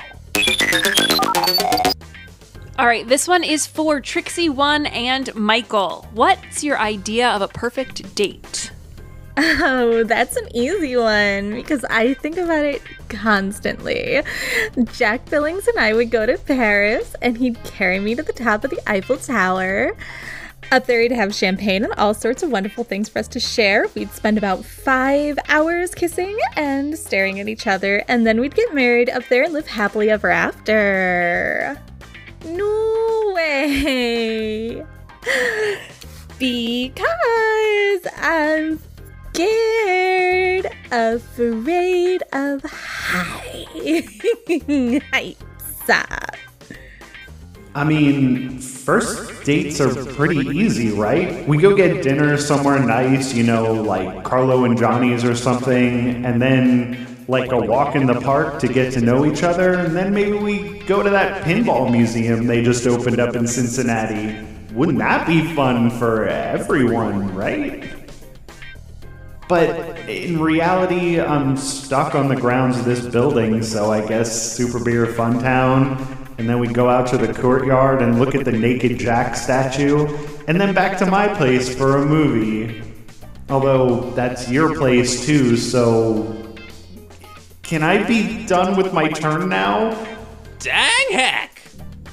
All 2.79 2.86
right, 2.86 3.05
this 3.05 3.27
one 3.27 3.43
is 3.43 3.67
for 3.67 4.00
Trixie 4.00 4.48
One 4.48 4.86
and 4.86 5.36
Michael. 5.36 6.07
What's 6.13 6.63
your 6.63 6.79
idea 6.79 7.27
of 7.27 7.41
a 7.41 7.50
perfect 7.50 8.15
date? 8.15 8.71
Oh, 9.36 10.05
that's 10.05 10.38
an 10.38 10.48
easy 10.55 10.95
one 10.95 11.55
because 11.55 11.83
I 11.83 12.13
think 12.13 12.38
about 12.38 12.63
it 12.63 12.81
constantly. 13.09 14.21
Jack 14.93 15.29
Billings 15.29 15.67
and 15.67 15.77
I 15.77 15.93
would 15.93 16.09
go 16.09 16.25
to 16.25 16.38
Paris 16.38 17.17
and 17.21 17.38
he'd 17.38 17.62
carry 17.65 18.00
me 18.00 18.15
to 18.15 18.24
the 18.24 18.31
top 18.31 18.63
of 18.63 18.69
the 18.69 18.79
Eiffel 18.89 19.17
Tower. 19.17 19.98
Up 20.71 20.86
there, 20.86 21.01
he'd 21.01 21.12
have 21.12 21.36
champagne 21.36 21.83
and 21.83 21.91
all 21.95 22.13
sorts 22.13 22.43
of 22.43 22.50
wonderful 22.50 22.86
things 22.86 23.09
for 23.09 23.19
us 23.19 23.27
to 23.29 23.41
share. 23.41 23.88
We'd 23.93 24.12
spend 24.12 24.38
about 24.38 24.63
five 24.63 25.38
hours 25.50 25.93
kissing 25.93 26.38
and 26.55 26.98
staring 26.98 27.41
at 27.41 27.50
each 27.50 27.67
other, 27.67 28.05
and 28.07 28.25
then 28.25 28.39
we'd 28.39 28.55
get 28.55 28.74
married 28.74 29.09
up 29.09 29.27
there 29.27 29.43
and 29.43 29.51
live 29.51 29.67
happily 29.67 30.09
ever 30.09 30.29
after. 30.29 31.77
No 32.46 33.34
way! 33.36 34.86
Because 36.38 38.08
I'm 38.17 38.79
scared, 39.34 40.67
afraid 40.91 42.24
of 42.34 42.63
heights. 45.12 45.43
I 47.75 47.84
mean, 47.84 48.60
first 48.60 49.43
dates 49.43 49.79
are 49.79 49.93
pretty 50.13 50.39
easy, 50.58 50.91
right? 50.91 51.48
We 51.48 51.58
go 51.58 51.75
get 51.75 52.03
dinner 52.03 52.38
somewhere 52.38 52.79
nice, 52.79 53.34
you 53.34 53.43
know, 53.43 53.74
like 53.74 54.24
Carlo 54.24 54.65
and 54.65 54.77
Johnny's 54.77 55.24
or 55.24 55.36
something, 55.36 56.25
and 56.25 56.41
then 56.41 57.08
like 57.29 57.51
a 57.51 57.57
walk 57.57 57.95
in 57.95 58.07
the 58.07 58.19
park 58.19 58.59
to 58.59 58.67
get 58.67 58.91
to 58.91 59.01
know 59.01 59.24
each 59.24 59.43
other, 59.43 59.75
and 59.75 59.95
then 59.95 60.12
maybe 60.12 60.36
we 60.36 60.79
go 60.79 61.03
to 61.03 61.12
that 61.12 61.43
pinball 61.43 61.91
museum 61.91 62.48
they 62.48 62.63
just 62.63 62.88
opened 62.88 63.19
up 63.19 63.36
in 63.36 63.45
Cincinnati. 63.45 64.36
Wouldn't 64.74 64.98
that 64.98 65.27
be 65.27 65.53
fun 65.53 65.91
for 65.91 66.27
everyone, 66.27 67.36
right? 67.36 67.88
But 69.48 70.09
in 70.09 70.39
reality, 70.41 71.21
I'm 71.21 71.55
stuck 71.55 72.15
on 72.15 72.29
the 72.29 72.36
grounds 72.36 72.79
of 72.79 72.86
this 72.86 73.05
building, 73.05 73.62
so 73.62 73.91
I 73.91 74.07
guess 74.07 74.51
Super 74.57 74.83
Beer 74.83 75.05
Fun 75.05 75.39
Town. 75.39 76.17
And 76.39 76.50
then 76.50 76.59
we 76.59 76.67
go 76.67 76.89
out 76.89 77.07
to 77.09 77.17
the 77.17 77.31
courtyard 77.31 78.01
and 78.01 78.17
look 78.17 78.33
at 78.33 78.43
the 78.43 78.51
Naked 78.51 78.98
Jack 78.98 79.36
statue, 79.36 80.07
and 80.48 80.59
then 80.59 80.74
back 80.74 80.98
to 80.98 81.05
my 81.05 81.27
place 81.27 81.75
for 81.75 81.98
a 81.98 82.05
movie. 82.05 82.81
Although 83.50 84.12
that's 84.12 84.50
your 84.50 84.75
place 84.75 85.27
too, 85.27 85.57
so. 85.57 86.38
Can 87.69 87.83
I 87.83 88.01
be 88.01 88.47
done 88.47 88.75
with 88.75 88.93
my 88.93 89.09
turn 89.09 89.47
now? 89.47 89.91
Dang 90.57 91.11
heck! 91.11 91.61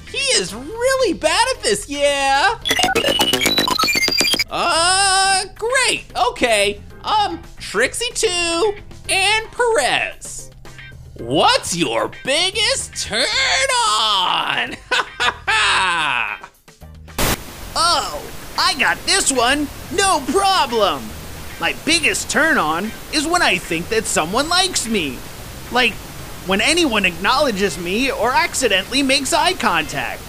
He 0.07 0.19
is 0.19 0.53
really 0.53 1.13
bad 1.13 1.47
at 1.55 1.63
this, 1.63 1.89
yeah? 1.89 2.59
Uh, 4.51 5.45
great. 5.55 6.05
Okay. 6.15 6.79
Um, 7.03 7.41
Trixie 7.59 8.13
2 8.13 8.75
and 9.09 9.47
Perez. 9.47 10.51
What's 11.15 11.75
your 11.75 12.11
biggest 12.23 12.95
turn 12.95 13.25
on? 13.73 14.75
Oh, 17.79 18.23
I 18.57 18.75
got 18.79 18.97
this 19.05 19.31
one. 19.31 19.67
No 19.91 20.19
problem. 20.27 21.03
My 21.59 21.75
biggest 21.85 22.29
turn 22.29 22.57
on 22.57 22.91
is 23.11 23.25
when 23.27 23.41
I 23.41 23.57
think 23.57 23.89
that 23.89 24.05
someone 24.05 24.49
likes 24.49 24.87
me. 24.87 25.17
Like 25.71 25.93
when 26.47 26.61
anyone 26.61 27.05
acknowledges 27.05 27.77
me 27.77 28.09
or 28.09 28.31
accidentally 28.31 29.03
makes 29.03 29.33
eye 29.33 29.53
contact. 29.53 30.21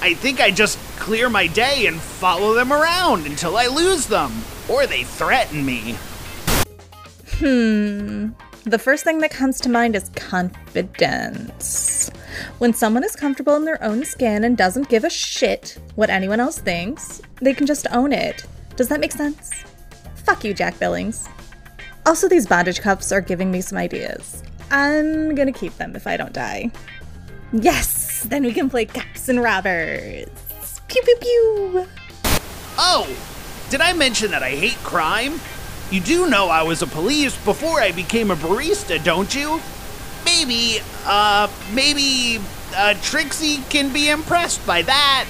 I 0.00 0.14
think 0.14 0.40
I 0.40 0.50
just 0.50 0.78
clear 0.98 1.28
my 1.28 1.48
day 1.48 1.86
and 1.86 2.00
follow 2.00 2.54
them 2.54 2.72
around 2.72 3.26
until 3.26 3.56
I 3.56 3.66
lose 3.66 4.06
them 4.06 4.44
or 4.68 4.86
they 4.86 5.02
threaten 5.02 5.66
me. 5.66 5.96
Hmm. 7.38 8.30
The 8.64 8.78
first 8.78 9.02
thing 9.02 9.18
that 9.18 9.32
comes 9.32 9.60
to 9.62 9.68
mind 9.68 9.96
is 9.96 10.08
confidence. 10.10 12.10
When 12.58 12.72
someone 12.72 13.02
is 13.02 13.16
comfortable 13.16 13.56
in 13.56 13.64
their 13.64 13.82
own 13.82 14.04
skin 14.04 14.44
and 14.44 14.56
doesn't 14.56 14.88
give 14.88 15.02
a 15.02 15.10
shit 15.10 15.78
what 15.96 16.10
anyone 16.10 16.38
else 16.38 16.58
thinks, 16.58 17.20
they 17.40 17.54
can 17.54 17.66
just 17.66 17.88
own 17.90 18.12
it. 18.12 18.46
Does 18.76 18.88
that 18.88 19.00
make 19.00 19.10
sense? 19.10 19.50
Fuck 20.14 20.44
you, 20.44 20.54
Jack 20.54 20.78
Billings. 20.78 21.28
Also, 22.06 22.28
these 22.28 22.46
bondage 22.46 22.80
cuffs 22.80 23.10
are 23.10 23.20
giving 23.20 23.50
me 23.50 23.60
some 23.60 23.78
ideas. 23.78 24.44
I'm 24.70 25.34
gonna 25.34 25.52
keep 25.52 25.76
them 25.76 25.96
if 25.96 26.06
I 26.06 26.16
don't 26.16 26.32
die. 26.32 26.70
Yes! 27.52 28.22
Then 28.22 28.44
we 28.44 28.52
can 28.52 28.70
play 28.70 28.84
cops 28.84 29.28
and 29.28 29.42
robbers. 29.42 30.28
Pew 30.88 31.02
pew 31.02 31.16
pew! 31.20 31.86
Oh, 32.78 33.14
did 33.70 33.80
I 33.80 33.92
mention 33.92 34.30
that 34.30 34.42
I 34.42 34.50
hate 34.50 34.76
crime? 34.84 35.40
You 35.90 36.00
do 36.00 36.30
know 36.30 36.48
I 36.48 36.62
was 36.62 36.82
a 36.82 36.86
police 36.86 37.36
before 37.44 37.80
I 37.80 37.92
became 37.92 38.30
a 38.30 38.36
barista, 38.36 39.02
don't 39.02 39.34
you? 39.34 39.60
Maybe, 40.24 40.78
uh, 41.04 41.48
maybe, 41.72 42.40
uh, 42.74 42.94
Trixie 43.02 43.58
can 43.68 43.92
be 43.92 44.08
impressed 44.08 44.66
by 44.66 44.82
that. 44.82 45.26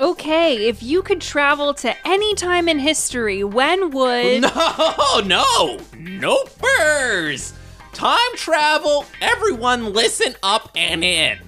Okay, 0.00 0.68
if 0.68 0.80
you 0.80 1.02
could 1.02 1.20
travel 1.20 1.74
to 1.74 1.92
any 2.06 2.34
time 2.36 2.68
in 2.68 2.78
history, 2.78 3.42
when 3.42 3.90
would. 3.90 4.42
No, 4.48 5.20
no, 5.24 5.78
no 5.98 6.44
burrs. 6.60 7.52
Time 7.92 8.18
travel, 8.36 9.04
everyone 9.20 9.92
listen 9.92 10.36
up 10.44 10.70
and 10.76 11.02
in. 11.02 11.38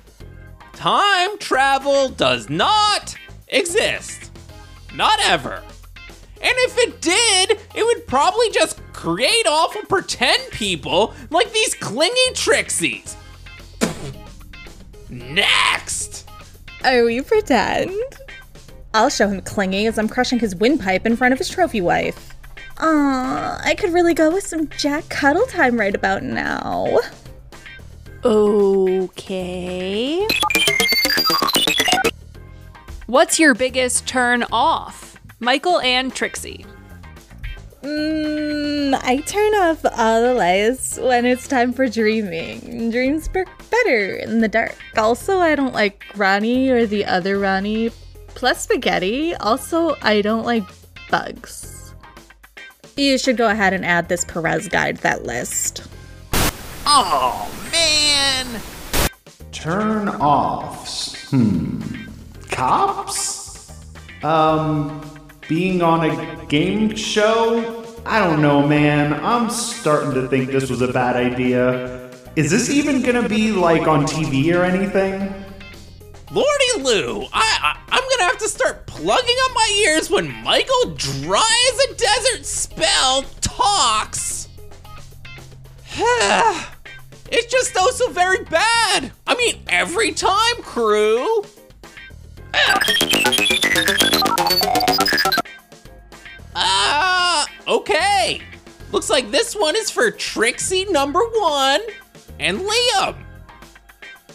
Time 0.72 1.38
travel 1.38 2.08
does 2.08 2.50
not 2.50 3.14
exist. 3.48 4.32
Not 4.94 5.20
ever. 5.22 5.62
And 6.42 6.54
if 6.56 6.78
it 6.78 7.00
did, 7.00 7.60
it 7.76 7.84
would 7.84 8.04
probably 8.08 8.50
just 8.50 8.80
create 8.92 9.46
awful 9.46 9.82
pretend 9.82 10.42
people 10.50 11.14
like 11.30 11.52
these 11.52 11.74
clingy 11.76 12.32
Trixies. 12.32 13.14
Next! 15.08 16.28
Are 16.82 17.04
we 17.04 17.20
pretend? 17.20 17.92
I'll 18.92 19.10
show 19.10 19.28
him 19.28 19.40
clingy 19.42 19.86
as 19.86 19.98
I'm 19.98 20.08
crushing 20.08 20.38
his 20.38 20.56
windpipe 20.56 21.06
in 21.06 21.16
front 21.16 21.32
of 21.32 21.38
his 21.38 21.48
trophy 21.48 21.80
wife. 21.80 22.34
Aw, 22.78 23.60
I 23.62 23.74
could 23.74 23.92
really 23.92 24.14
go 24.14 24.30
with 24.30 24.46
some 24.46 24.68
Jack 24.68 25.08
cuddle 25.08 25.46
time 25.46 25.78
right 25.78 25.94
about 25.94 26.22
now. 26.22 26.98
Okay. 28.24 30.26
What's 33.06 33.38
your 33.38 33.54
biggest 33.54 34.06
turn 34.06 34.44
off? 34.52 35.18
Michael 35.40 35.80
and 35.80 36.14
Trixie. 36.14 36.64
Mmm, 37.82 39.00
I 39.02 39.18
turn 39.18 39.54
off 39.54 39.84
all 39.96 40.22
the 40.22 40.34
lights 40.34 40.98
when 40.98 41.24
it's 41.24 41.48
time 41.48 41.72
for 41.72 41.88
dreaming. 41.88 42.90
Dreams 42.90 43.32
work 43.32 43.48
better 43.70 44.16
in 44.16 44.40
the 44.40 44.48
dark. 44.48 44.76
Also, 44.98 45.38
I 45.38 45.54
don't 45.54 45.72
like 45.72 46.04
Ronnie 46.14 46.68
or 46.68 46.84
the 46.84 47.06
other 47.06 47.38
Ronnie, 47.38 47.90
plus 48.34 48.62
spaghetti. 48.62 49.34
Also, 49.34 49.96
I 50.02 50.22
don't 50.22 50.44
like 50.44 50.64
bugs. 51.10 51.94
You 52.96 53.18
should 53.18 53.36
go 53.36 53.48
ahead 53.48 53.72
and 53.72 53.84
add 53.84 54.08
this 54.08 54.24
Perez 54.24 54.68
guide 54.68 54.96
to 54.96 55.02
that 55.02 55.24
list. 55.24 55.88
Oh, 56.86 57.50
man! 57.72 58.60
Turn 59.52 60.08
offs. 60.08 61.30
Hmm. 61.30 61.80
Cops? 62.50 63.72
Um, 64.22 65.00
being 65.48 65.82
on 65.82 66.10
a 66.10 66.46
game 66.46 66.94
show? 66.94 67.84
I 68.04 68.18
don't 68.18 68.42
know, 68.42 68.66
man. 68.66 69.12
I'm 69.14 69.50
starting 69.50 70.14
to 70.14 70.28
think 70.28 70.50
this 70.50 70.70
was 70.70 70.82
a 70.82 70.92
bad 70.92 71.16
idea. 71.16 72.10
Is 72.36 72.50
this 72.50 72.70
even 72.70 73.02
gonna 73.02 73.28
be 73.28 73.52
like 73.52 73.86
on 73.86 74.04
TV 74.04 74.54
or 74.54 74.64
anything? 74.64 75.39
Lordy 76.32 76.72
Lou, 76.78 77.22
I, 77.32 77.58
I 77.60 77.76
I'm 77.88 78.04
gonna 78.08 78.30
have 78.30 78.38
to 78.38 78.48
start 78.48 78.86
plugging 78.86 79.34
up 79.46 79.50
my 79.52 79.82
ears 79.84 80.08
when 80.10 80.30
Michael 80.44 80.94
dry 80.94 81.72
as 81.72 81.80
a 81.90 81.94
desert 81.94 82.46
spell 82.46 83.22
talks. 83.40 84.48
it's 85.96 87.50
just 87.50 87.72
oh 87.76 87.90
so 87.90 88.10
very 88.12 88.44
bad. 88.44 89.10
I 89.26 89.34
mean, 89.34 89.60
every 89.68 90.12
time, 90.12 90.56
crew. 90.62 91.42
Ah, 96.54 97.48
uh, 97.66 97.72
okay. 97.72 98.40
Looks 98.92 99.10
like 99.10 99.32
this 99.32 99.56
one 99.56 99.74
is 99.74 99.90
for 99.90 100.12
Trixie 100.12 100.84
number 100.84 101.22
one 101.24 101.80
and 102.38 102.60
Liam. 102.60 103.16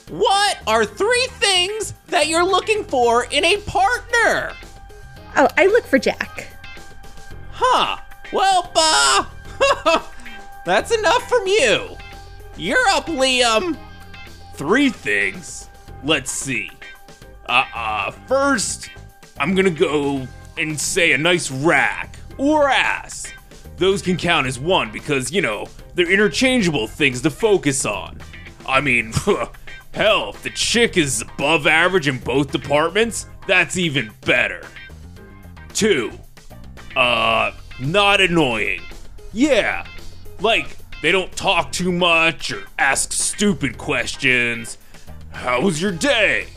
What 0.10 0.60
are 0.68 0.86
three 0.86 1.28
things 1.32 1.96
that 2.08 2.28
you're 2.28 2.46
looking 2.46 2.84
for 2.84 3.26
in 3.26 3.44
a 3.44 3.58
partner? 3.58 4.54
Oh, 5.36 5.48
I 5.58 5.66
look 5.66 5.86
for 5.86 5.98
Jack. 5.98 6.48
Huh. 7.52 7.98
Well, 8.32 8.72
uh, 8.76 9.26
that's 10.66 10.92
enough 10.92 11.28
from 11.28 11.48
you. 11.48 11.98
You're 12.56 12.88
up, 12.90 13.08
Liam. 13.08 13.78
Three 14.54 14.90
things. 14.90 15.70
Let's 16.04 16.32
see. 16.32 16.70
Uh, 17.48 17.66
uh, 17.74 18.12
first, 18.12 18.90
I'm 19.40 19.56
gonna 19.56 19.70
go 19.72 20.28
and 20.58 20.80
say 20.80 21.14
a 21.14 21.18
nice 21.18 21.50
rack 21.50 22.18
or 22.38 22.70
ass. 22.70 23.26
Those 23.78 24.02
can 24.02 24.18
count 24.18 24.48
as 24.48 24.60
one 24.60 24.92
because, 24.92 25.32
you 25.32 25.42
know, 25.42 25.68
they're 25.96 26.12
interchangeable 26.12 26.88
things 26.88 27.22
to 27.22 27.30
focus 27.30 27.86
on. 27.86 28.20
I 28.68 28.82
mean, 28.82 29.14
hell, 29.96 30.32
if 30.32 30.44
the 30.44 30.50
chick 30.50 30.98
is 30.98 31.22
above 31.22 31.66
average 31.66 32.08
in 32.08 32.20
both 32.20 32.52
departments, 32.52 33.28
that's 33.48 33.78
even 33.78 34.12
better. 34.22 34.62
Two, 35.74 36.12
uh, 36.96 37.52
not 37.80 38.20
annoying. 38.20 38.82
Yeah, 39.32 39.88
like 40.42 40.78
they 41.02 41.12
don't 41.12 41.32
talk 41.36 41.72
too 41.72 41.92
much 41.92 42.52
or 42.52 42.64
ask 42.78 43.14
stupid 43.14 43.78
questions. 43.78 44.78
How 45.32 45.62
was 45.62 45.82
your 45.82 45.92
day? 45.92 46.48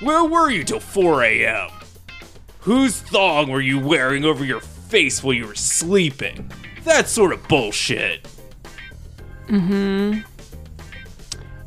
Where 0.00 0.24
were 0.24 0.50
you 0.50 0.64
till 0.64 0.80
4 0.80 1.24
a.m.? 1.24 1.70
Whose 2.60 3.00
thong 3.00 3.50
were 3.50 3.60
you 3.60 3.78
wearing 3.78 4.24
over 4.24 4.44
your 4.44 4.60
face 4.60 5.22
while 5.22 5.34
you 5.34 5.46
were 5.46 5.54
sleeping? 5.54 6.50
That 6.84 7.08
sort 7.08 7.32
of 7.32 7.46
bullshit. 7.48 8.28
Mm-hmm. 9.48 10.20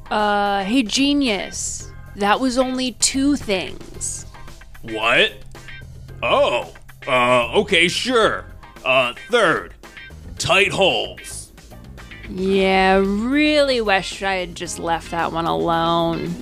Uh, 0.09 0.63
hey, 0.63 0.83
genius. 0.83 1.91
That 2.15 2.39
was 2.39 2.57
only 2.57 2.93
two 2.93 3.35
things. 3.35 4.25
What? 4.81 5.33
Oh, 6.23 6.73
uh, 7.07 7.51
okay, 7.59 7.87
sure. 7.87 8.45
Uh, 8.83 9.13
third, 9.29 9.73
tight 10.37 10.71
holes. 10.71 11.51
Yeah, 12.29 13.01
really 13.03 13.81
wish 13.81 14.23
I 14.23 14.35
had 14.35 14.55
just 14.55 14.79
left 14.79 15.11
that 15.11 15.31
one 15.31 15.45
alone. 15.45 16.33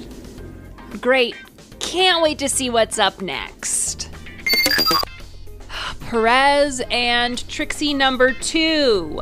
Great. 1.01 1.35
Can't 1.79 2.23
wait 2.23 2.39
to 2.39 2.49
see 2.49 2.69
what's 2.69 2.97
up 2.99 3.21
next. 3.21 4.09
Perez 6.01 6.81
and 6.91 7.47
Trixie 7.49 7.93
number 7.93 8.31
two. 8.31 9.21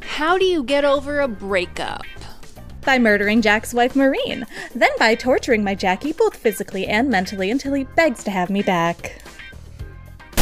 How 0.00 0.36
do 0.36 0.44
you 0.44 0.64
get 0.64 0.84
over 0.84 1.20
a 1.20 1.28
breakup? 1.28 2.02
By 2.88 2.98
murdering 2.98 3.42
Jack's 3.42 3.74
wife 3.74 3.94
Maureen, 3.94 4.46
then 4.74 4.88
by 4.98 5.14
torturing 5.14 5.62
my 5.62 5.74
Jackie 5.74 6.14
both 6.14 6.34
physically 6.34 6.86
and 6.86 7.10
mentally 7.10 7.50
until 7.50 7.74
he 7.74 7.84
begs 7.84 8.24
to 8.24 8.30
have 8.30 8.48
me 8.48 8.62
back. 8.62 9.20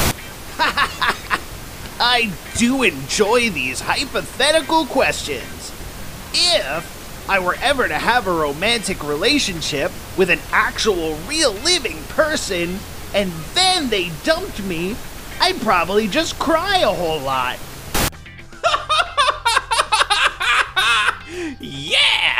I 1.98 2.32
do 2.54 2.85
enjoy 2.85 3.50
these 3.50 3.80
hypothetical 3.80 4.87
questions. 4.87 5.72
If 6.35 7.28
I 7.28 7.40
were 7.40 7.56
ever 7.61 7.88
to 7.88 7.98
have 7.98 8.28
a 8.28 8.32
romantic 8.32 9.02
relationship 9.02 9.90
with 10.16 10.30
an 10.30 10.38
actual 10.52 11.16
real 11.28 11.52
living 11.52 12.00
person 12.11 12.78
and 13.12 13.32
then 13.54 13.90
they 13.90 14.12
dumped 14.22 14.62
me, 14.62 14.94
I'd 15.40 15.61
probably 15.62 16.06
just 16.06 16.38
cry 16.38 16.78
a 16.78 16.94
whole 16.94 17.18
lot. 17.18 17.59
yeah! 21.61 22.36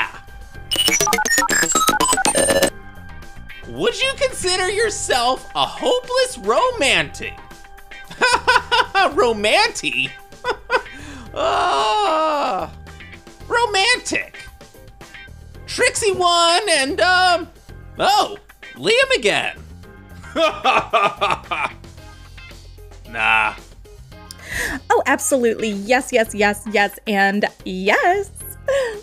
Would 3.69 4.01
you 4.01 4.13
consider 4.17 4.71
yourself 4.71 5.51
a 5.55 5.67
hopeless 5.67 6.39
romantic? 6.39 7.35
romantic? 9.13 10.11
uh, 11.35 12.71
romantic. 13.49 14.39
Trixie 15.67 16.13
one 16.13 16.63
and, 16.71 17.01
um, 17.01 17.49
oh, 17.99 18.39
Liam 18.77 19.17
again. 19.17 19.59
nah. 23.11 23.55
Oh, 24.91 25.03
absolutely. 25.07 25.71
Yes, 25.71 26.13
yes, 26.13 26.35
yes, 26.35 26.63
yes, 26.71 26.99
and 27.07 27.47
yes. 27.65 28.31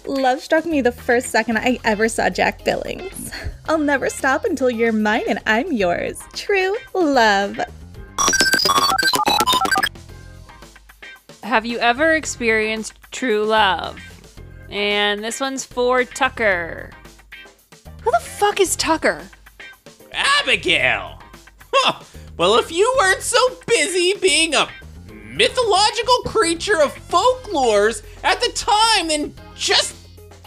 Love 0.06 0.42
struck 0.42 0.66
me 0.66 0.82
the 0.82 0.92
first 0.92 1.28
second 1.28 1.58
I 1.58 1.80
ever 1.84 2.10
saw 2.10 2.30
Jack 2.30 2.66
Billings. 2.66 3.32
I'll 3.68 3.78
never 3.78 4.10
stop 4.10 4.44
until 4.44 4.70
you're 4.70 4.92
mine 4.92 5.24
and 5.28 5.40
I'm 5.46 5.72
yours. 5.72 6.20
True 6.34 6.76
love. 6.94 7.60
Have 11.44 11.66
you 11.66 11.80
ever 11.80 12.14
experienced 12.14 12.94
true 13.12 13.46
love? 13.46 14.00
And 14.70 15.24
this 15.24 15.40
one's 15.40 15.64
for 15.64 16.04
Tucker. 16.04 16.90
Who 18.02 18.12
the 18.12 18.20
fuck 18.20 18.60
is 18.60 18.76
Tucker? 18.76 19.22
Abigail! 20.12 21.20
Huh. 21.74 22.04
Well, 22.38 22.58
if 22.58 22.72
you 22.72 22.94
weren't 23.00 23.22
so 23.22 23.40
busy 23.66 24.16
being 24.20 24.56
a 24.56 24.68
mythological 25.08 26.18
creature 26.26 26.82
of 26.82 26.94
folklores 27.08 28.04
at 28.24 28.42
the 28.42 28.50
time, 28.50 29.08
then 29.08 29.34
just 29.56 29.96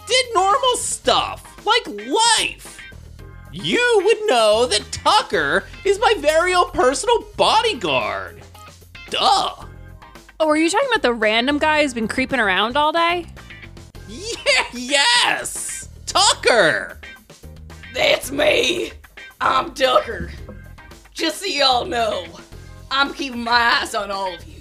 did 0.07 0.27
normal 0.35 0.77
stuff, 0.77 1.67
like 1.67 1.87
life, 2.07 2.77
you 3.53 4.03
would 4.05 4.27
know 4.27 4.67
that 4.67 4.93
Tucker 4.93 5.65
is 5.85 5.99
my 5.99 6.15
very 6.19 6.55
own 6.55 6.71
personal 6.73 7.25
bodyguard. 7.37 8.43
Duh. 9.09 9.55
Oh, 10.39 10.49
are 10.49 10.57
you 10.57 10.69
talking 10.69 10.89
about 10.91 11.03
the 11.03 11.15
random 11.15 11.59
guy 11.59 11.83
who's 11.83 11.95
been 11.95 12.09
creeping 12.09 12.41
around 12.41 12.77
all 12.77 12.93
day? 12.93 13.27
Yeah, 14.09 14.65
yes! 14.73 15.89
Tucker! 16.05 16.99
That's 17.95 18.31
me! 18.31 18.93
I'm 19.41 19.73
Tucker. 19.75 20.31
Just 21.15 21.41
so 21.41 21.47
y'all 21.47 21.87
know, 21.87 22.27
I'm 22.91 23.15
keeping 23.15 23.43
my 23.43 23.81
eyes 23.81 23.95
on 23.95 24.11
all 24.11 24.35
of 24.35 24.47
you. 24.47 24.56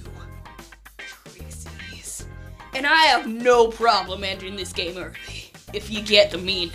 Trixie's. 2.76 2.86
And 2.86 2.88
I 2.88 3.06
have 3.06 3.28
no 3.28 3.68
problem 3.68 4.24
entering 4.24 4.56
this 4.56 4.74
game 4.74 4.98
early, 4.98 5.52
if 5.74 5.90
you 5.90 6.02
get 6.02 6.32
the 6.32 6.38
meaning. 6.38 6.72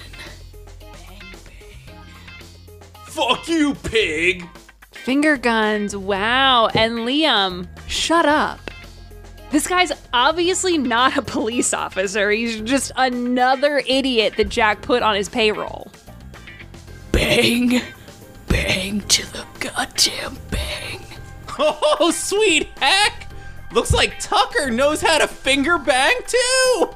Bang, 0.80 1.20
bang. 1.44 1.96
Fuck 3.06 3.48
you, 3.48 3.74
pig! 3.74 4.46
Finger 4.92 5.36
guns, 5.36 5.96
wow. 5.96 6.66
And 6.68 6.98
Liam, 7.00 7.66
shut 7.88 8.26
up. 8.26 8.60
This 9.50 9.66
guy's 9.66 9.90
obviously 10.12 10.78
not 10.78 11.16
a 11.16 11.22
police 11.22 11.74
officer. 11.74 12.30
He's 12.30 12.60
just 12.60 12.92
another 12.96 13.82
idiot 13.86 14.34
that 14.36 14.48
Jack 14.48 14.82
put 14.82 15.02
on 15.02 15.16
his 15.16 15.28
payroll. 15.28 15.90
Bang, 17.10 17.80
bang 18.46 19.00
to 19.00 19.32
the 19.32 19.44
goddamn 19.58 20.38
bang. 20.50 21.00
Oh, 21.62 22.10
sweet 22.10 22.68
heck! 22.78 23.19
Looks 23.72 23.92
like 23.92 24.18
Tucker 24.18 24.70
knows 24.70 25.00
how 25.00 25.18
to 25.18 25.28
finger 25.28 25.78
bang 25.78 26.16
too! 26.26 26.36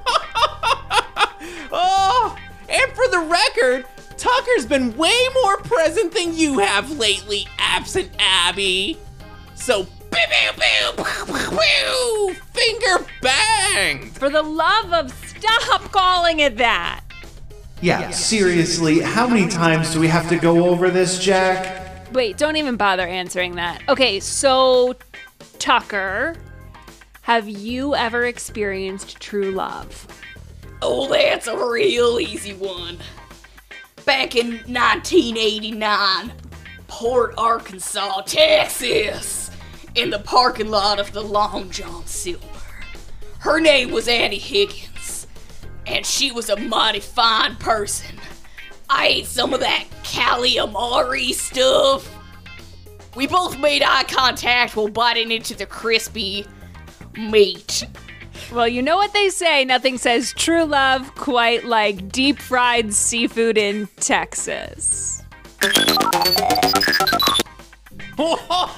oh, 1.72 2.37
and 2.68 2.92
for 2.92 3.06
the 3.08 3.20
record, 3.20 3.87
Tucker's 4.16 4.66
been 4.66 4.96
way 4.96 5.16
more 5.34 5.58
present 5.58 6.12
than 6.12 6.34
you 6.34 6.58
have 6.58 6.90
lately, 6.98 7.46
absent 7.58 8.10
Abby. 8.18 8.98
So, 9.54 9.84
pew, 9.84 9.90
pew, 10.10 10.52
pew, 10.56 11.04
pew, 11.26 11.58
pew, 11.58 12.34
finger 12.52 13.06
bang! 13.22 14.10
For 14.10 14.28
the 14.28 14.42
love 14.42 14.92
of 14.92 15.12
stop 15.12 15.92
calling 15.92 16.40
it 16.40 16.56
that. 16.56 17.02
Yeah, 17.80 18.10
seriously, 18.10 19.00
how 19.00 19.28
many 19.28 19.48
times 19.48 19.92
do 19.92 20.00
we 20.00 20.08
have 20.08 20.28
to 20.30 20.37
go 20.38 20.68
over 20.68 20.90
this, 20.90 21.18
Jack? 21.18 22.12
Wait, 22.12 22.37
don't 22.38 22.56
even 22.56 22.76
bother 22.76 23.06
answering 23.06 23.56
that. 23.56 23.82
Okay, 23.88 24.20
so 24.20 24.94
Tucker, 25.58 26.34
have 27.24 27.48
you 27.48 27.94
ever 27.94 28.26
experienced 28.26 29.18
true 29.18 29.50
love? 29.50 30.06
Oh, 30.82 31.08
that's 31.08 31.46
a 31.46 31.56
real 31.56 32.20
easy 32.20 32.52
one. 32.52 32.98
Back 34.04 34.37
in 34.37 34.56
1989, 34.66 36.32
Port 36.87 37.32
Arkansas, 37.38 38.20
Texas, 38.26 39.50
in 39.94 40.10
the 40.10 40.18
parking 40.18 40.68
lot 40.68 41.00
of 41.00 41.12
the 41.12 41.22
Long 41.22 41.70
John 41.70 42.04
Silver. 42.04 42.46
Her 43.38 43.58
name 43.58 43.90
was 43.90 44.06
Annie 44.06 44.37
Higgins, 44.37 45.26
and 45.87 46.04
she 46.04 46.30
was 46.30 46.50
a 46.50 46.60
mighty 46.60 47.00
fine 47.00 47.56
person. 47.56 48.18
I 48.90 49.06
ate 49.06 49.26
some 49.26 49.54
of 49.54 49.60
that 49.60 49.87
calamari 50.02 51.32
stuff. 51.32 52.06
We 53.16 53.26
both 53.26 53.58
made 53.58 53.82
eye 53.82 54.04
contact 54.04 54.76
while 54.76 54.88
biting 54.88 55.30
into 55.30 55.54
the 55.54 55.64
crispy 55.64 56.46
meat. 57.16 57.87
Well, 58.53 58.68
you 58.68 58.83
know 58.83 58.96
what 58.96 59.12
they 59.12 59.31
say. 59.31 59.64
Nothing 59.64 59.98
says 59.98 60.33
true 60.37 60.64
love 60.64 61.14
quite 61.14 61.64
like 61.64 62.11
deep 62.11 62.38
fried 62.38 62.92
seafood 62.92 63.59
in 63.59 63.88
Texas. 63.96 65.22
Wow! 68.16 68.74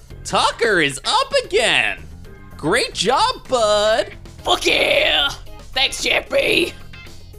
Tucker 0.24 0.80
is 0.80 1.00
up 1.04 1.32
again! 1.44 2.02
Great 2.56 2.94
job, 2.94 3.46
bud! 3.48 4.12
Fuck 4.44 4.66
yeah! 4.66 5.30
Thanks, 5.72 6.04
JP. 6.04 6.72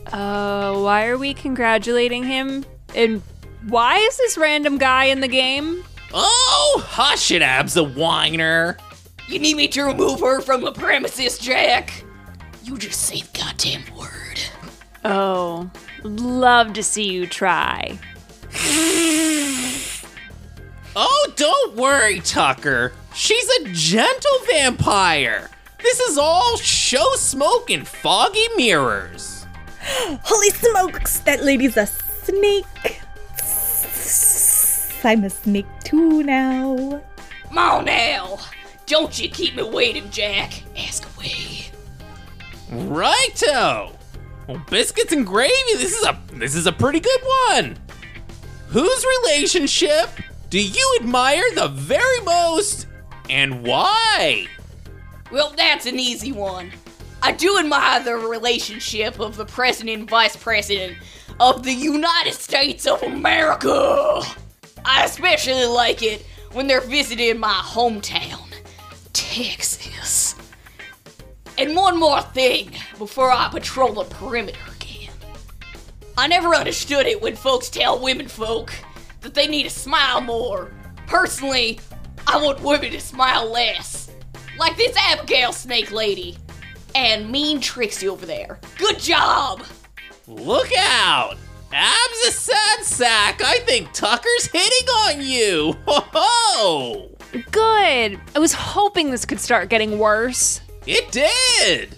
Uh, 0.08 0.74
why 0.80 1.08
are 1.08 1.18
we 1.18 1.34
congratulating 1.34 2.24
him? 2.24 2.66
And 2.96 3.22
why 3.68 3.98
is 3.98 4.18
this 4.18 4.38
random 4.38 4.78
guy 4.78 5.06
in 5.06 5.22
the 5.22 5.28
game? 5.28 5.84
Oh, 6.13 6.84
hush 6.86 7.32
it, 7.32 7.41
Abs 7.41 7.78
a 7.78 7.84
whiner! 7.84 8.78
You 9.28 9.39
need 9.39 9.56
me 9.56 9.67
to 9.69 9.84
remove 9.84 10.19
her 10.19 10.41
from 10.41 10.62
the 10.63 10.71
premises, 10.71 11.38
Jack? 11.38 12.04
You 12.63 12.78
just 12.78 13.02
say 13.02 13.21
the 13.21 13.39
goddamn 13.39 13.84
word. 13.95 14.41
Oh, 15.06 15.69
love 16.04 16.74
to 16.74 16.84
see 16.84 17.12
you 17.12 17.28
try. 17.28 17.97
Oh, 20.95 21.34
don't 21.36 21.76
worry, 21.76 22.19
Tucker. 22.19 22.93
She's 23.13 23.50
a 23.62 23.69
gentle 23.71 24.39
vampire. 24.50 25.50
This 25.82 26.00
is 26.02 26.17
all 26.17 26.58
show 26.58 27.15
smoke 27.15 27.69
and 27.69 27.88
foggy 27.88 28.47
mirrors. 28.58 29.45
Holy 29.82 30.50
smokes, 30.50 31.19
that 31.19 31.43
lady's 31.43 31.78
a 31.78 31.88
snake. 31.88 33.02
I'm 35.06 35.28
make 35.46 35.66
two 35.84 36.24
now. 36.24 37.02
Come 37.48 37.58
on 37.58 37.86
now. 37.86 38.40
Don't 38.86 39.20
you 39.22 39.30
keep 39.30 39.56
me 39.56 39.64
waiting, 39.64 40.10
Jack. 40.10 40.64
Ask 40.78 41.08
away. 41.16 41.72
Righto. 42.72 43.98
Well, 44.48 44.62
biscuits 44.70 45.12
and 45.12 45.26
gravy. 45.26 45.54
This 45.74 45.98
is 45.98 46.06
a 46.06 46.20
this 46.34 46.56
is 46.56 46.68
a 46.68 46.72
pretty 46.72 47.00
good 47.00 47.22
one. 47.50 47.78
Whose 48.68 49.06
relationship 49.24 50.10
do 50.50 50.60
you 50.62 50.98
admire 51.00 51.44
the 51.56 51.68
very 51.70 52.20
most, 52.22 52.88
and 53.30 53.64
why? 53.64 54.48
Well, 55.32 55.54
that's 55.56 55.86
an 55.86 56.00
easy 56.00 56.32
one. 56.32 56.72
I 57.22 57.32
do 57.32 57.60
admire 57.60 58.04
the 58.04 58.16
relationship 58.16 59.20
of 59.20 59.38
the 59.38 59.46
president 59.46 60.00
and 60.00 60.10
vice 60.10 60.36
president 60.36 60.98
of 61.40 61.64
the 61.64 61.74
United 61.74 62.34
States 62.34 62.88
of 62.88 63.02
America. 63.04 64.22
I 64.86 65.06
especially 65.06 65.65
like 65.65 66.02
it 66.02 66.26
when 66.54 66.67
they're 66.67 66.82
visiting 66.82 67.39
my 67.39 67.62
hometown, 67.63 68.54
Texas. 69.13 70.36
And 71.58 71.76
one 71.76 72.00
more 72.00 72.22
thing 72.22 72.72
before 72.98 73.32
I 73.32 73.50
patrol 73.50 73.94
the 73.94 74.04
perimeter 74.04 74.60
again. 74.76 75.13
I 76.17 76.28
never 76.28 76.56
understood 76.56 77.06
it 77.06 77.22
when 77.22 77.36
folks 77.36 77.70
tell 77.70 78.00
women 78.00 78.28
folk 78.28 78.74
that 79.22 79.34
they 79.34 79.48
need 79.48 79.63
to 79.63 79.70
smile 79.70 80.22
more. 80.22 80.72
Personally, 81.08 81.80
I 82.28 82.41
want 82.41 82.62
women 82.62 82.91
to 82.91 83.00
smile 83.00 83.50
less. 83.50 84.12
Like 84.58 84.76
this 84.78 84.96
Abigail 84.98 85.54
Snake 85.54 85.91
Lady. 85.91 86.38
And 86.94 87.32
mean 87.32 87.62
Trixie 87.62 88.10
over 88.10 88.26
there. 88.26 88.60
Good 88.78 89.00
job! 89.00 89.63
Look 90.28 90.70
out! 90.78 91.38
Abs 91.74 92.28
a 92.28 92.32
sad 92.32 92.84
sack. 92.84 93.42
I 93.44 93.60
think 93.60 93.92
Tucker's 93.94 94.48
hitting 94.48 94.88
on 94.90 95.22
you. 95.22 95.78
Ho 95.88 96.04
ho! 96.14 97.10
Good. 97.52 98.20
I 98.36 98.40
was 98.40 98.54
hoping 98.54 99.12
this 99.12 99.26
could 99.26 99.40
start 99.40 99.70
getting 99.70 99.98
worse. 99.98 100.62
It 100.86 101.12
did. 101.12 101.96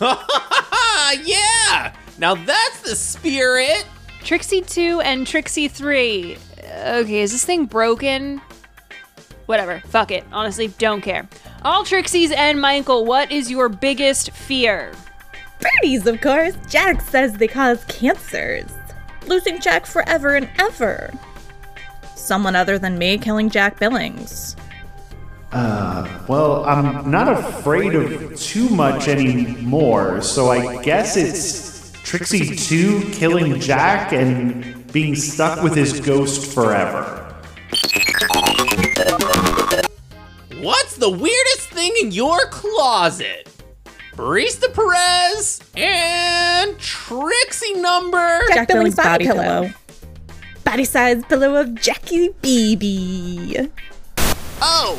yeah. 1.26 1.94
Now 2.18 2.34
that's 2.34 2.82
the 2.82 2.94
spirit. 2.94 3.86
Trixie 4.22 4.62
2 4.62 5.00
and 5.00 5.26
Trixie 5.26 5.68
3. 5.68 6.36
Okay, 6.86 7.20
is 7.20 7.32
this 7.32 7.44
thing 7.44 7.66
broken? 7.66 8.40
Whatever, 9.46 9.80
fuck 9.88 10.10
it. 10.10 10.24
Honestly, 10.32 10.68
don't 10.78 11.02
care. 11.02 11.28
All 11.64 11.84
Trixies 11.84 12.30
and 12.32 12.60
Michael, 12.60 13.04
what 13.04 13.30
is 13.30 13.50
your 13.50 13.68
biggest 13.68 14.30
fear? 14.30 14.92
Birdies, 15.60 16.06
of 16.06 16.20
course. 16.20 16.56
Jack 16.68 17.00
says 17.00 17.34
they 17.34 17.48
cause 17.48 17.84
cancers. 17.84 18.70
Losing 19.26 19.60
Jack 19.60 19.86
forever 19.86 20.34
and 20.34 20.48
ever. 20.58 21.12
Someone 22.16 22.56
other 22.56 22.78
than 22.78 22.98
me 22.98 23.18
killing 23.18 23.50
Jack 23.50 23.78
Billings. 23.78 24.56
Uh, 25.52 26.08
well, 26.28 26.64
I'm 26.64 27.10
not 27.10 27.28
afraid 27.28 27.94
of 27.94 28.36
too 28.36 28.68
much 28.70 29.06
anymore, 29.06 30.20
so 30.20 30.50
I 30.50 30.82
guess 30.82 31.16
it's 31.16 31.92
Trixie 32.02 32.56
2 32.56 33.10
killing 33.12 33.60
Jack 33.60 34.12
and 34.12 34.90
being 34.92 35.14
stuck 35.14 35.62
with 35.62 35.74
his 35.76 36.00
ghost 36.00 36.52
forever. 36.52 37.20
What's 40.60 40.96
the 40.96 41.10
weirdest 41.10 41.68
thing 41.70 41.92
in 42.00 42.10
your 42.10 42.46
closet? 42.46 43.53
Barista 44.16 44.72
Perez 44.72 45.60
and 45.76 46.78
Trixie 46.78 47.74
number. 47.74 48.40
Jack, 48.52 48.68
Billings 48.68 48.94
body 48.94 49.26
pillow. 49.26 49.70
Body 50.64 50.84
size 50.84 51.24
pillow 51.24 51.56
of 51.56 51.74
Jackie 51.74 52.30
BB. 52.42 53.70
Oh, 54.62 54.98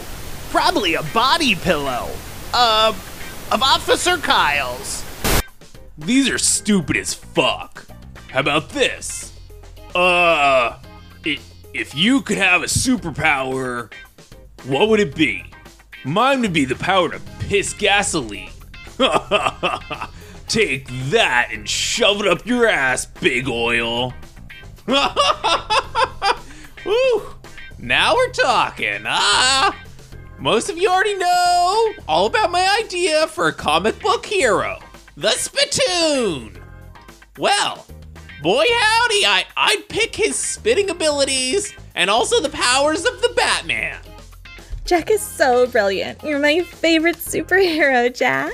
probably 0.51 0.95
a 0.95 1.03
body 1.03 1.55
pillow. 1.55 2.09
Uh, 2.53 2.93
of 3.51 3.61
Officer 3.63 4.17
Kyle's. 4.17 5.03
These 5.97 6.29
are 6.29 6.37
stupid 6.37 6.97
as 6.97 7.13
fuck. 7.13 7.85
How 8.31 8.41
about 8.41 8.69
this? 8.69 9.31
Uh, 9.95 10.75
i- 11.25 11.39
if 11.73 11.95
you 11.95 12.21
could 12.21 12.37
have 12.37 12.61
a 12.63 12.65
superpower, 12.65 13.91
what 14.65 14.89
would 14.89 14.99
it 14.99 15.15
be? 15.15 15.45
Mine 16.03 16.41
would 16.41 16.53
be 16.53 16.65
the 16.65 16.75
power 16.75 17.09
to 17.09 17.19
piss 17.39 17.73
gasoline. 17.73 18.49
Take 20.47 20.87
that 21.09 21.49
and 21.51 21.67
shove 21.67 22.21
it 22.21 22.27
up 22.27 22.45
your 22.45 22.67
ass, 22.67 23.05
big 23.05 23.49
oil. 23.49 24.13
Woo! 26.85 27.23
Now 27.79 28.15
we're 28.15 28.31
talking. 28.31 29.01
Ah! 29.05 29.77
Most 30.37 30.69
of 30.69 30.77
you 30.77 30.89
already 30.89 31.17
know 31.17 31.93
all 32.07 32.27
about 32.27 32.51
my 32.51 32.79
idea 32.83 33.27
for 33.27 33.47
a 33.47 33.53
comic 33.53 33.99
book 33.99 34.25
hero, 34.25 34.79
the 35.17 35.31
Spittoon. 35.31 36.57
Well, 37.37 37.85
boy 38.41 38.65
howdy, 38.79 39.25
I 39.25 39.45
I'd 39.57 39.89
pick 39.89 40.15
his 40.15 40.35
spitting 40.35 40.89
abilities 40.89 41.73
and 41.95 42.09
also 42.09 42.39
the 42.39 42.49
powers 42.49 43.05
of 43.05 43.21
the 43.21 43.33
Batman. 43.35 43.99
Jack 44.85 45.09
is 45.09 45.21
so 45.21 45.65
brilliant. 45.67 46.23
You're 46.23 46.39
my 46.39 46.61
favorite 46.61 47.17
superhero, 47.17 48.15
Jack. 48.15 48.53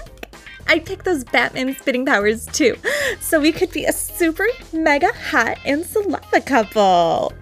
I'd 0.68 0.86
those 1.04 1.24
Batman 1.24 1.76
spitting 1.76 2.06
powers 2.06 2.46
too, 2.48 2.76
so 3.20 3.40
we 3.40 3.52
could 3.52 3.72
be 3.72 3.86
a 3.86 3.94
super 3.94 4.48
mega 4.74 5.12
hot 5.14 5.58
and 5.66 5.86
saliva 5.86 6.42
couple. 6.42 7.34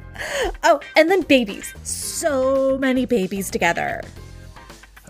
Oh, 0.64 0.80
and 0.96 1.10
then 1.10 1.22
babies. 1.22 1.74
So 1.84 2.78
many 2.78 3.06
babies 3.06 3.50
together. 3.50 4.02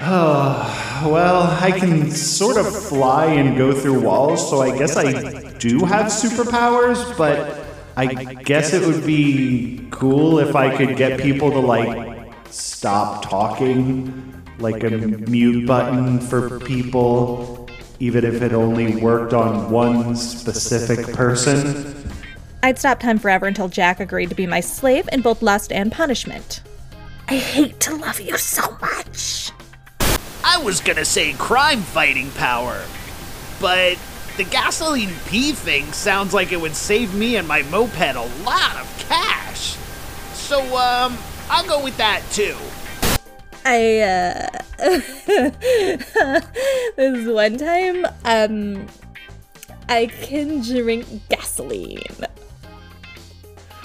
Oh, 0.01 1.09
well, 1.11 1.41
I 1.61 1.71
can 1.71 2.09
sort 2.09 2.57
of 2.57 2.73
fly 2.73 3.25
and 3.25 3.57
go 3.57 3.73
through 3.73 3.99
walls, 3.99 4.49
so 4.49 4.61
I 4.61 4.77
guess 4.77 4.95
I 4.95 5.57
do 5.57 5.79
have 5.79 6.05
superpowers, 6.05 7.17
but 7.17 7.65
I 7.97 8.33
guess 8.43 8.71
it 8.73 8.87
would 8.87 9.05
be 9.05 9.85
cool 9.91 10.39
if 10.39 10.55
I 10.55 10.73
could 10.77 10.95
get 10.95 11.19
people 11.19 11.51
to, 11.51 11.59
like, 11.59 12.33
stop 12.49 13.27
talking, 13.29 14.41
like 14.59 14.83
a 14.83 14.89
mute 14.89 15.67
button 15.67 16.21
for 16.21 16.61
people, 16.61 17.58
even 17.99 18.23
if 18.23 18.41
it 18.41 18.53
only 18.53 18.95
worked 18.95 19.33
on 19.33 19.69
one 19.69 20.15
specific 20.15 21.13
person. 21.13 22.12
I'd 22.63 22.79
stop 22.79 22.99
time 22.99 23.19
forever 23.19 23.45
until 23.45 23.67
Jack 23.67 23.99
agreed 23.99 24.29
to 24.29 24.35
be 24.35 24.47
my 24.47 24.59
slave 24.59 25.07
in 25.12 25.21
both 25.21 25.41
lust 25.41 25.71
and 25.71 25.91
punishment. 25.91 26.62
I 27.27 27.35
hate 27.35 27.79
to 27.81 27.95
love 27.95 28.19
you 28.19 28.38
so 28.38 28.77
much. 28.81 29.51
I 30.43 30.62
was 30.63 30.81
gonna 30.81 31.05
say 31.05 31.33
crime 31.33 31.81
fighting 31.81 32.31
power, 32.31 32.81
but 33.62 33.97
the 34.38 34.45
gasoline 34.45 35.12
pee 35.27 35.51
thing 35.51 35.91
sounds 35.91 36.33
like 36.33 36.51
it 36.51 36.59
would 36.59 36.75
save 36.75 37.13
me 37.13 37.35
and 37.35 37.47
my 37.47 37.62
moped 37.63 38.15
a 38.15 38.43
lot 38.43 38.77
of 38.77 39.05
cash. 39.09 39.75
So, 40.33 40.62
um, 40.77 41.17
I'll 41.49 41.67
go 41.67 41.83
with 41.83 41.97
that 41.97 42.23
too. 42.31 42.55
I, 43.65 43.99
uh. 43.99 44.49
this 46.95 47.17
is 47.17 47.27
one 47.27 47.57
time, 47.57 48.05
um. 48.25 48.87
I 49.87 50.05
can 50.05 50.61
drink 50.61 51.07
gasoline. 51.29 52.03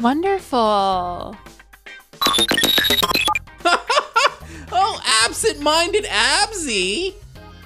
Wonderful. 0.01 1.37
Oh, 4.77 5.01
absent 5.25 5.61
minded 5.61 6.05
Absy! 6.11 7.15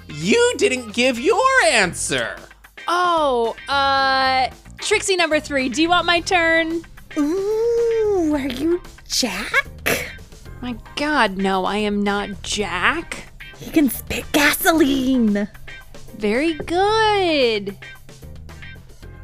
You 0.08 0.54
didn't 0.58 0.92
give 0.92 1.18
your 1.18 1.48
answer! 1.70 2.36
Oh, 2.86 3.56
uh, 3.68 4.48
Trixie 4.78 5.16
number 5.16 5.40
three, 5.40 5.70
do 5.70 5.80
you 5.80 5.88
want 5.88 6.04
my 6.04 6.20
turn? 6.20 6.82
Ooh, 7.16 8.32
are 8.34 8.46
you 8.46 8.82
Jack? 9.06 9.68
My 10.60 10.76
god, 10.96 11.38
no, 11.38 11.64
I 11.64 11.76
am 11.76 12.02
not 12.02 12.42
Jack. 12.42 13.32
He 13.58 13.70
can 13.70 13.90
spit 13.90 14.24
gasoline. 14.32 15.48
Very 16.16 16.54
good. 16.54 17.76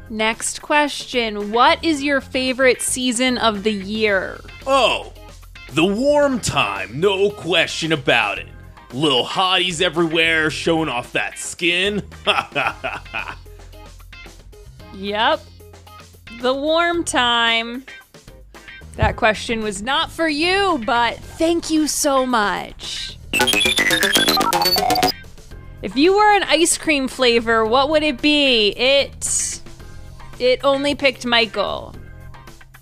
Next 0.09 0.61
question 0.61 1.51
What 1.51 1.83
is 1.83 2.03
your 2.03 2.21
favorite 2.21 2.81
season 2.81 3.37
of 3.37 3.63
the 3.63 3.73
year? 3.73 4.39
Oh, 4.67 5.13
the 5.73 5.85
warm 5.85 6.39
time, 6.39 6.99
no 6.99 7.29
question 7.31 7.91
about 7.91 8.37
it. 8.37 8.47
Little 8.93 9.25
hotties 9.25 9.81
everywhere 9.81 10.49
showing 10.49 10.89
off 10.89 11.11
that 11.13 11.37
skin. 11.37 12.01
Ha 12.25 12.49
ha 12.53 12.79
ha 12.81 13.03
ha. 13.11 13.39
Yep. 14.93 15.41
The 16.41 16.53
warm 16.53 17.03
time. 17.03 17.85
That 18.95 19.17
question 19.17 19.61
was 19.61 19.81
not 19.81 20.11
for 20.11 20.27
you, 20.27 20.81
but 20.85 21.17
thank 21.17 21.69
you 21.69 21.87
so 21.87 22.25
much. 22.25 23.17
If 25.81 25.95
you 25.95 26.15
were 26.15 26.35
an 26.35 26.43
ice 26.43 26.77
cream 26.77 27.07
flavor, 27.07 27.65
what 27.65 27.89
would 27.89 28.03
it 28.03 28.21
be? 28.21 28.69
It. 28.69 29.61
It 30.39 30.61
only 30.63 30.95
picked 30.95 31.25
Michael. 31.25 31.93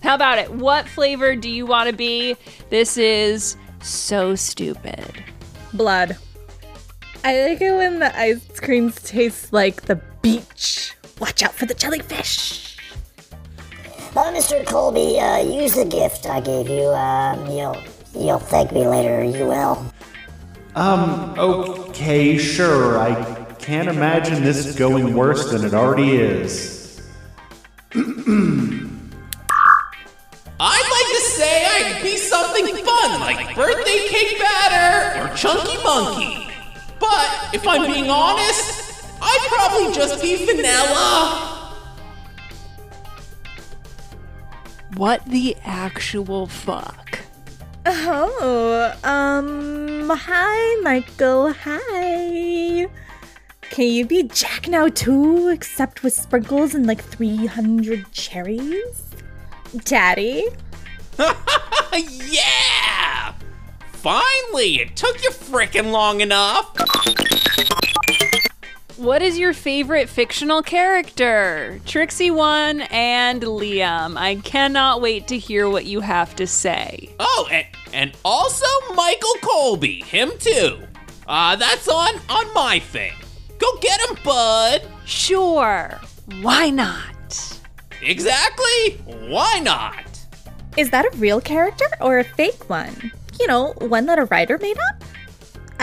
How 0.01 0.15
about 0.15 0.37
it? 0.37 0.51
What 0.51 0.87
flavor 0.87 1.35
do 1.35 1.49
you 1.49 1.65
want 1.65 1.89
to 1.89 1.95
be? 1.95 2.35
This 2.69 2.97
is 2.97 3.57
so 3.81 4.35
stupid. 4.35 5.23
Blood. 5.73 6.17
I 7.23 7.47
like 7.47 7.61
it 7.61 7.73
when 7.73 7.99
the 7.99 8.17
ice 8.17 8.59
creams 8.59 9.01
taste 9.01 9.53
like 9.53 9.83
the 9.83 9.95
beach. 10.21 10.93
Watch 11.19 11.41
out 11.41 11.53
for 11.53 11.65
the 11.65 11.73
jellyfish. 11.73 12.72
Uh, 14.15 14.31
Mr. 14.31 14.63
Colby, 14.67 15.19
uh, 15.19 15.39
use 15.39 15.73
the 15.73 15.85
gift 15.85 16.27
I 16.27 16.39
gave 16.39 16.69
you. 16.69 16.85
Um, 16.89 17.47
you'll, 17.49 17.75
you'll 18.13 18.37
thank 18.37 18.71
me 18.71 18.87
later, 18.87 19.23
you 19.23 19.47
will. 19.47 19.83
Um, 20.75 21.33
okay, 21.39 22.37
sure. 22.37 22.99
I 22.99 23.15
can't 23.57 23.89
imagine 23.89 24.43
this 24.43 24.75
going 24.75 25.15
worse 25.15 25.49
than 25.49 25.65
it 25.65 25.73
already 25.73 26.17
is. 26.17 27.01
I'd 27.95 27.99
like 30.59 31.09
to 31.17 31.21
say 31.31 31.65
I'd 31.65 32.03
be 32.03 32.15
something 32.17 32.67
fun 32.85 33.19
like 33.19 33.55
birthday 33.55 34.07
cake 34.09 34.37
batter 34.37 35.21
or 35.23 35.35
chunky 35.35 35.81
monkey. 35.83 36.53
But 36.99 37.49
if 37.51 37.67
I'm 37.67 37.91
being 37.91 38.11
honest, 38.11 38.93
I'd 39.19 39.47
probably 39.49 39.91
just 39.91 40.21
be 40.21 40.45
vanilla. 40.45 41.62
What 44.95 45.25
the 45.25 45.57
actual 45.63 46.45
fuck? 46.45 47.19
Oh, 47.85 48.95
um, 49.03 50.09
hi, 50.09 50.81
Michael. 50.83 51.51
Hi. 51.51 52.87
Can 53.61 53.87
you 53.87 54.05
be 54.05 54.23
Jack 54.23 54.67
now 54.67 54.89
too, 54.89 55.47
except 55.47 56.03
with 56.03 56.13
sprinkles 56.13 56.75
and 56.75 56.85
like 56.85 57.03
300 57.03 58.11
cherries? 58.11 59.03
Daddy? 59.83 60.45
yeah! 61.17 63.33
Finally, 63.93 64.81
it 64.81 64.95
took 64.95 65.23
you 65.23 65.31
frickin' 65.31 65.91
long 65.91 66.21
enough. 66.21 66.71
What 68.97 69.23
is 69.23 69.39
your 69.39 69.53
favorite 69.53 70.07
fictional 70.07 70.61
character? 70.61 71.81
Trixie 71.87 72.29
1 72.29 72.81
and 72.91 73.41
Liam. 73.41 74.15
I 74.17 74.35
cannot 74.35 75.01
wait 75.01 75.27
to 75.29 75.37
hear 75.37 75.67
what 75.67 75.85
you 75.85 75.99
have 75.99 76.35
to 76.35 76.45
say. 76.45 77.09
Oh, 77.19 77.47
and, 77.51 77.65
and 77.91 78.17
also 78.23 78.67
Michael 78.93 79.33
Colby, 79.41 80.01
him 80.03 80.31
too. 80.37 80.77
Uh, 81.27 81.55
that's 81.55 81.87
on 81.87 82.13
on 82.29 82.53
my 82.53 82.77
thing. 82.77 83.13
Go 83.57 83.67
get 83.79 83.99
him, 84.01 84.17
bud. 84.23 84.87
Sure. 85.05 85.99
Why 86.41 86.69
not? 86.69 87.59
Exactly. 88.03 88.91
Why 89.27 89.59
not? 89.59 90.05
Is 90.77 90.91
that 90.91 91.05
a 91.05 91.17
real 91.17 91.41
character 91.41 91.87
or 91.99 92.19
a 92.19 92.23
fake 92.23 92.69
one? 92.69 93.11
You 93.39 93.47
know, 93.47 93.73
one 93.79 94.05
that 94.05 94.19
a 94.19 94.25
writer 94.25 94.59
made 94.59 94.77
up? 94.77 95.03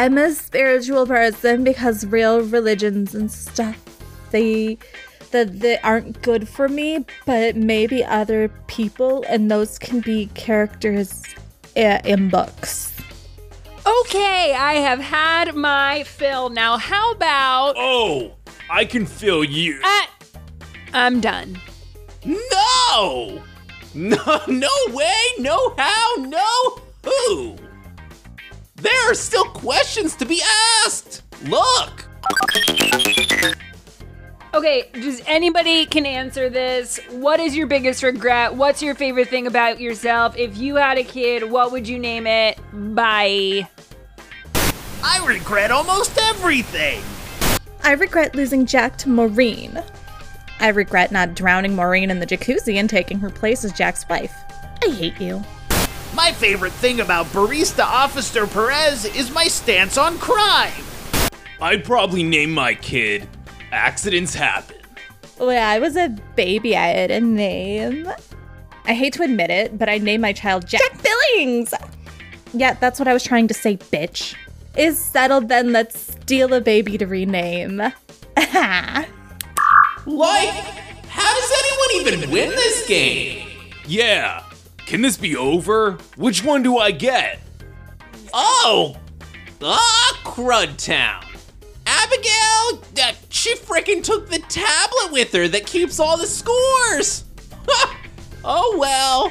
I'm 0.00 0.16
a 0.16 0.32
spiritual 0.32 1.06
person 1.06 1.62
because 1.62 2.06
real 2.06 2.40
religions 2.40 3.14
and 3.14 3.30
stuff, 3.30 3.76
they 4.30 4.78
that 5.30 5.60
they 5.60 5.78
aren't 5.80 6.22
good 6.22 6.48
for 6.48 6.70
me, 6.70 7.04
but 7.26 7.54
maybe 7.54 8.02
other 8.02 8.48
people 8.66 9.22
and 9.28 9.50
those 9.50 9.78
can 9.78 10.00
be 10.00 10.30
characters 10.32 11.22
uh, 11.76 11.98
in 12.02 12.30
books. 12.30 12.98
Okay, 13.86 14.54
I 14.54 14.76
have 14.76 15.00
had 15.00 15.54
my 15.54 16.04
fill. 16.04 16.48
Now, 16.48 16.78
how 16.78 17.12
about. 17.12 17.74
Oh, 17.76 18.32
I 18.70 18.86
can 18.86 19.04
fill 19.04 19.44
you. 19.44 19.82
Uh, 19.84 20.06
I'm 20.94 21.20
done. 21.20 21.60
No! 22.24 23.42
No, 23.92 24.40
no 24.46 24.68
way, 24.90 25.16
no 25.40 25.74
how, 25.76 26.14
no 26.18 26.78
who. 27.02 27.56
There 28.80 29.10
are 29.10 29.14
still 29.14 29.44
questions 29.44 30.16
to 30.16 30.24
be 30.24 30.42
asked. 30.84 31.22
Look. 31.44 32.06
Okay, 34.54 34.88
does 34.94 35.22
anybody 35.26 35.84
can 35.86 36.06
answer 36.06 36.48
this? 36.48 36.98
What 37.10 37.40
is 37.40 37.54
your 37.54 37.66
biggest 37.66 38.02
regret? 38.02 38.54
What's 38.54 38.82
your 38.82 38.94
favorite 38.94 39.28
thing 39.28 39.46
about 39.46 39.80
yourself? 39.80 40.36
If 40.36 40.56
you 40.56 40.76
had 40.76 40.96
a 40.96 41.04
kid, 41.04 41.50
what 41.50 41.72
would 41.72 41.86
you 41.86 41.98
name 41.98 42.26
it? 42.26 42.58
Bye. 42.72 43.68
I 45.04 45.24
regret 45.26 45.70
almost 45.70 46.18
everything. 46.18 47.02
I 47.82 47.92
regret 47.92 48.34
losing 48.34 48.66
Jack 48.66 48.96
to 48.98 49.08
Maureen. 49.08 49.82
I 50.58 50.68
regret 50.68 51.12
not 51.12 51.34
drowning 51.34 51.76
Maureen 51.76 52.10
in 52.10 52.18
the 52.18 52.26
jacuzzi 52.26 52.76
and 52.76 52.88
taking 52.88 53.18
her 53.20 53.30
place 53.30 53.64
as 53.64 53.72
Jack's 53.72 54.08
wife. 54.08 54.34
I 54.84 54.90
hate 54.90 55.20
you. 55.20 55.42
My 56.22 56.32
favorite 56.32 56.74
thing 56.74 57.00
about 57.00 57.24
Barista 57.28 57.82
Officer 57.82 58.46
Perez 58.46 59.06
is 59.06 59.30
my 59.30 59.44
stance 59.44 59.96
on 59.96 60.18
crime. 60.18 60.84
I'd 61.62 61.82
probably 61.82 62.22
name 62.22 62.52
my 62.52 62.74
kid 62.74 63.26
Accidents 63.72 64.34
Happen. 64.34 64.76
When 65.38 65.56
I 65.56 65.78
was 65.78 65.96
a 65.96 66.10
baby, 66.36 66.76
I 66.76 66.88
had 66.88 67.10
a 67.10 67.22
name. 67.22 68.06
I 68.84 68.92
hate 68.92 69.14
to 69.14 69.22
admit 69.22 69.48
it, 69.48 69.78
but 69.78 69.88
I 69.88 69.96
named 69.96 70.20
my 70.20 70.34
child 70.34 70.66
Jack 70.66 71.02
Billings. 71.02 71.72
Yeah, 72.52 72.74
that's 72.74 72.98
what 72.98 73.08
I 73.08 73.14
was 73.14 73.24
trying 73.24 73.48
to 73.48 73.54
say, 73.54 73.78
bitch. 73.78 74.34
Is 74.76 75.02
settled 75.02 75.48
then, 75.48 75.72
let's 75.72 75.98
steal 75.98 76.52
a 76.52 76.60
baby 76.60 76.98
to 76.98 77.06
rename. 77.06 77.80
Like, 80.06 80.48
how 81.08 81.34
does 81.34 81.52
anyone 81.64 82.18
even 82.18 82.30
win 82.30 82.50
this 82.50 82.86
game? 82.86 83.48
Yeah. 83.86 84.44
Can 84.90 85.02
this 85.02 85.16
be 85.16 85.36
over? 85.36 85.98
Which 86.16 86.42
one 86.42 86.64
do 86.64 86.78
I 86.78 86.90
get? 86.90 87.38
Oh! 88.34 88.96
Ah, 89.62 90.20
Crud 90.24 90.76
Town. 90.84 91.24
Abigail, 91.86 92.82
uh, 93.00 93.12
she 93.28 93.54
freaking 93.54 94.02
took 94.02 94.28
the 94.28 94.40
tablet 94.40 95.12
with 95.12 95.32
her 95.32 95.46
that 95.46 95.64
keeps 95.64 96.00
all 96.00 96.16
the 96.16 96.26
scores. 96.26 97.22
oh 98.44 98.76
well. 98.80 99.30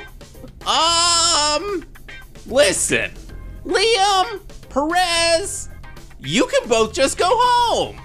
Um, 0.65 1.85
listen, 2.45 3.11
Liam, 3.65 4.39
Perez, 4.69 5.67
you 6.19 6.47
can 6.47 6.69
both 6.69 6.93
just 6.93 7.17
go 7.17 7.27
home. 7.29 7.99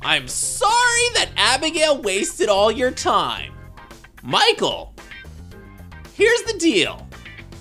I'm 0.00 0.28
sorry 0.28 1.08
that 1.14 1.30
Abigail 1.36 2.00
wasted 2.00 2.48
all 2.48 2.70
your 2.70 2.92
time. 2.92 3.52
Michael, 4.22 4.89
here's 6.20 6.42
the 6.42 6.58
deal. 6.58 7.06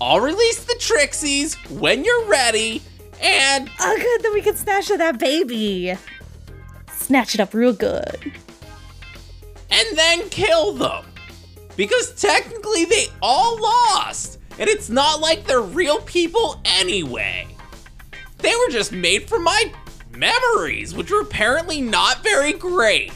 I'll 0.02 0.20
release 0.22 0.64
the 0.64 0.76
Trixies 0.80 1.56
when 1.80 2.04
you're 2.06 2.26
ready, 2.26 2.82
and 3.22 3.70
Oh, 3.80 3.98
good, 3.98 4.24
then 4.24 4.34
we 4.34 4.42
can 4.42 4.56
snatch 4.56 4.90
at 4.92 4.98
that 5.00 5.20
baby. 5.20 5.96
Snatch 6.94 7.34
it 7.36 7.42
up 7.42 7.54
real 7.54 7.74
good. 7.74 8.32
and 9.72 9.98
then 9.98 10.28
kill 10.30 10.74
them. 10.74 11.06
Because 11.76 12.14
technically 12.20 12.86
they 12.86 13.06
all 13.22 13.60
lost, 13.62 14.40
and 14.58 14.68
it's 14.70 14.90
not 14.90 15.22
like 15.22 15.46
they're 15.46 15.62
real 15.62 16.00
people 16.02 16.60
anyway. 16.66 17.48
They 18.40 18.54
were 18.56 18.70
just 18.72 18.92
made 18.92 19.30
from 19.30 19.44
my 19.44 19.72
memories, 20.12 20.94
which 20.94 21.12
were 21.12 21.22
apparently 21.22 21.82
not 21.82 22.24
very 22.24 22.54
great. 22.54 23.12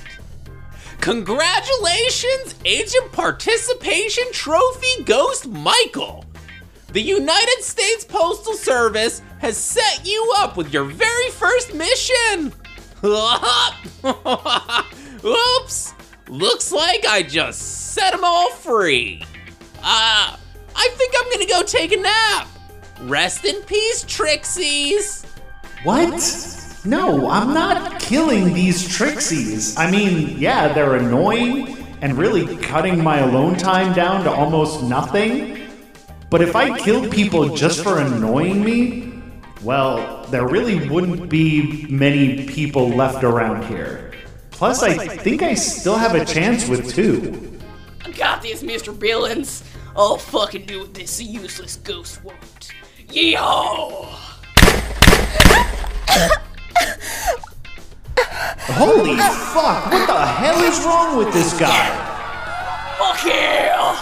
Congratulations, 1.04 2.56
Agent 2.64 3.12
Participation 3.12 4.24
Trophy 4.32 5.04
Ghost 5.04 5.50
Michael! 5.50 6.24
The 6.94 7.02
United 7.02 7.62
States 7.62 8.06
Postal 8.06 8.54
Service 8.54 9.22
has 9.40 9.58
set 9.58 10.08
you 10.08 10.34
up 10.38 10.56
with 10.56 10.72
your 10.72 10.86
very 10.86 11.30
first 11.32 11.74
mission! 11.74 12.54
Oops! 15.26 15.94
Looks 16.30 16.72
like 16.72 17.06
I 17.06 17.22
just 17.28 17.92
set 17.92 18.14
them 18.14 18.24
all 18.24 18.52
free. 18.52 19.26
Uh, 19.80 20.38
I 20.74 20.90
think 20.94 21.14
I'm 21.20 21.30
gonna 21.34 21.48
go 21.48 21.64
take 21.64 21.92
a 21.92 21.98
nap. 21.98 22.48
Rest 23.02 23.44
in 23.44 23.62
peace, 23.64 24.06
Trixies! 24.06 25.26
What? 25.84 26.63
No, 26.86 27.30
I'm 27.30 27.54
not 27.54 28.02
killing 28.02 28.54
these 28.54 28.86
Trixies. 28.86 29.78
I 29.78 29.90
mean, 29.90 30.38
yeah, 30.38 30.74
they're 30.74 30.96
annoying 30.96 31.78
and 32.02 32.18
really 32.18 32.58
cutting 32.58 33.02
my 33.02 33.20
alone 33.20 33.56
time 33.56 33.94
down 33.94 34.26
to 34.26 34.32
almost 34.32 34.84
nothing. 34.84 35.66
But 36.30 36.42
if 36.42 36.58
I 36.58 36.78
killed 36.78 37.10
people 37.10 37.56
just 37.56 37.82
for 37.82 38.00
annoying 38.00 38.66
me, 38.66 39.22
well, 39.62 40.26
there 40.26 40.46
really 40.46 40.90
wouldn't 40.90 41.30
be 41.30 41.88
many 41.88 42.46
people 42.48 42.90
left 42.90 43.24
around 43.24 43.64
here. 43.66 44.12
Plus, 44.52 44.84
I 44.84 45.08
think 45.08 45.42
I 45.42 45.54
still 45.54 45.96
have 45.96 46.16
a 46.16 46.26
chance 46.26 46.68
with 46.68 46.94
two. 46.94 47.60
I 48.04 48.12
got 48.12 48.42
this, 48.42 48.62
Mr. 48.62 48.98
Billings. 48.98 49.64
I'll 49.96 50.18
fucking 50.18 50.66
do 50.66 50.82
what 50.82 50.94
this 50.94 51.22
useless 51.22 51.78
ghost 51.78 52.22
won't. 52.26 52.74
Yo! 53.10 54.10
Holy 58.74 59.18
fuck, 59.54 59.92
what 59.92 60.08
the 60.08 60.26
hell 60.26 60.60
is 60.64 60.80
wrong 60.84 61.18
with 61.18 61.34
this 61.34 61.54
guy? 61.60 61.88
Fuck 62.98 63.26
yeah! 63.26 63.94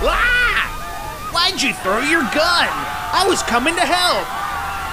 Ah! 0.00 1.30
Why'd 1.32 1.60
you 1.60 1.74
throw 1.74 2.00
your 2.00 2.22
gun? 2.30 2.68
I 3.12 3.26
was 3.28 3.42
coming 3.42 3.74
to 3.74 3.84
help. 3.84 4.24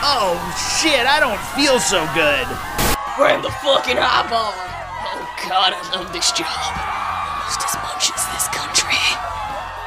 Oh 0.01 0.35
shit, 0.81 1.05
I 1.07 1.19
don't 1.19 1.39
feel 1.55 1.79
so 1.79 2.03
good. 2.17 2.45
We're 3.17 3.33
in 3.33 3.41
the 3.41 3.53
fucking 3.63 3.97
eyeball. 3.97 4.51
Oh 4.51 5.23
god, 5.47 5.73
I 5.73 5.81
love 5.95 6.11
this 6.11 6.31
job. 6.33 6.49
Almost 6.49 7.61
as 7.63 7.75
much 7.85 8.11
as 8.11 8.21
this 8.33 8.49
country. 8.49 8.99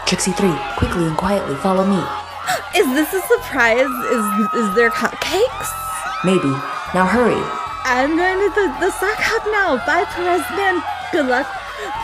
Trixie 0.07 0.33
3, 0.33 0.48
quickly 0.79 1.05
and 1.07 1.16
quietly 1.16 1.57
follow 1.57 1.85
me. 1.85 1.98
Is 2.79 2.87
this 2.94 3.12
a 3.12 3.20
surprise? 3.27 3.90
Is 4.09 4.24
is 4.55 4.74
there 4.74 4.90
cupcakes? 4.90 5.88
Maybe. 6.24 6.50
Now 6.94 7.07
hurry. 7.07 7.40
I'm 7.85 8.16
going 8.16 8.38
to 8.38 8.54
the, 8.54 8.66
the 8.81 8.90
sock 8.90 9.18
hop 9.18 9.44
now. 9.52 9.76
Bye, 9.87 10.04
Perez 10.04 10.42
man. 10.57 10.83
Good 11.12 11.26
luck 11.26 11.46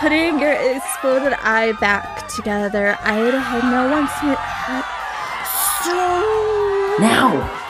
putting 0.01 0.39
your 0.39 0.53
exploded 0.53 1.35
eye 1.43 1.73
back 1.81 2.29
together. 2.29 2.97
I'd 3.01 3.35
have 3.35 3.65
no 3.65 3.91
one 3.91 4.09
sweetheart. 4.19 4.85
So 5.85 6.97
Now! 7.01 7.61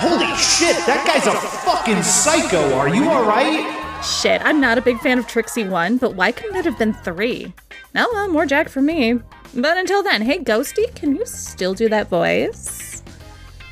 Holy 0.00 0.34
shit, 0.36 0.76
that 0.86 1.04
guy's 1.06 1.26
a 1.26 1.32
fucking 1.32 2.02
psycho. 2.02 2.74
Are 2.74 2.88
you 2.88 3.10
alright? 3.10 3.76
Shit, 4.02 4.40
I'm 4.42 4.60
not 4.60 4.78
a 4.78 4.82
big 4.82 4.98
fan 5.00 5.18
of 5.18 5.26
Trixie 5.26 5.68
1, 5.68 5.98
but 5.98 6.14
why 6.14 6.32
couldn't 6.32 6.56
it 6.56 6.64
have 6.64 6.78
been 6.78 6.94
3? 6.94 7.52
Oh 7.96 8.10
well, 8.12 8.28
more 8.28 8.46
Jack 8.46 8.70
for 8.70 8.80
me. 8.80 9.20
But 9.54 9.76
until 9.76 10.02
then, 10.02 10.22
hey 10.22 10.38
Ghosty, 10.38 10.94
can 10.94 11.16
you 11.16 11.26
still 11.26 11.74
do 11.74 11.88
that 11.90 12.08
voice? 12.08 13.02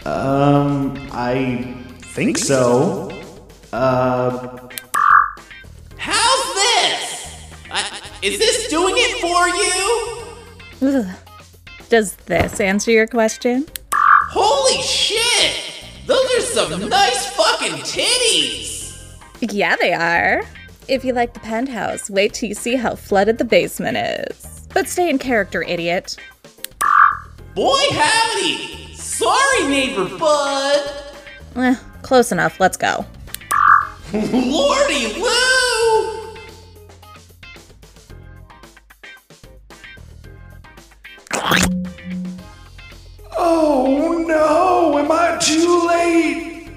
Um, 0.04 1.08
I 1.12 1.74
think 2.18 2.36
so. 2.36 3.08
Uh, 3.72 4.58
How's 5.98 6.54
this? 6.54 7.44
Uh, 7.70 7.84
is 8.22 8.40
this 8.40 8.66
doing 8.68 8.94
it 8.96 9.20
for 9.20 9.48
you? 10.90 10.98
Ugh. 10.98 11.16
Does 11.88 12.16
this 12.26 12.58
answer 12.58 12.90
your 12.90 13.06
question? 13.06 13.66
Holy 13.94 14.82
shit! 14.82 15.84
Those 16.06 16.26
are 16.34 16.40
some 16.40 16.88
nice 16.88 17.30
fucking 17.36 17.82
titties! 17.84 19.16
Yeah, 19.40 19.76
they 19.76 19.92
are. 19.92 20.42
If 20.88 21.04
you 21.04 21.12
like 21.12 21.34
the 21.34 21.40
penthouse, 21.40 22.10
wait 22.10 22.34
till 22.34 22.48
you 22.48 22.56
see 22.56 22.74
how 22.74 22.96
flooded 22.96 23.38
the 23.38 23.44
basement 23.44 23.96
is. 23.96 24.66
But 24.74 24.88
stay 24.88 25.08
in 25.08 25.18
character, 25.18 25.62
idiot. 25.62 26.16
Boy 27.54 27.84
howdy! 27.92 28.92
Sorry, 28.96 29.68
neighbor 29.68 30.18
bud! 30.18 31.04
Eh, 31.56 31.74
close 32.02 32.32
enough, 32.32 32.60
let's 32.60 32.76
go. 32.76 33.04
Lordy 34.12 35.20
Lou! 35.20 35.28
Oh 43.36 44.24
no, 44.26 44.98
am 44.98 45.12
I 45.12 45.38
too 45.40 45.86
late? 45.86 46.70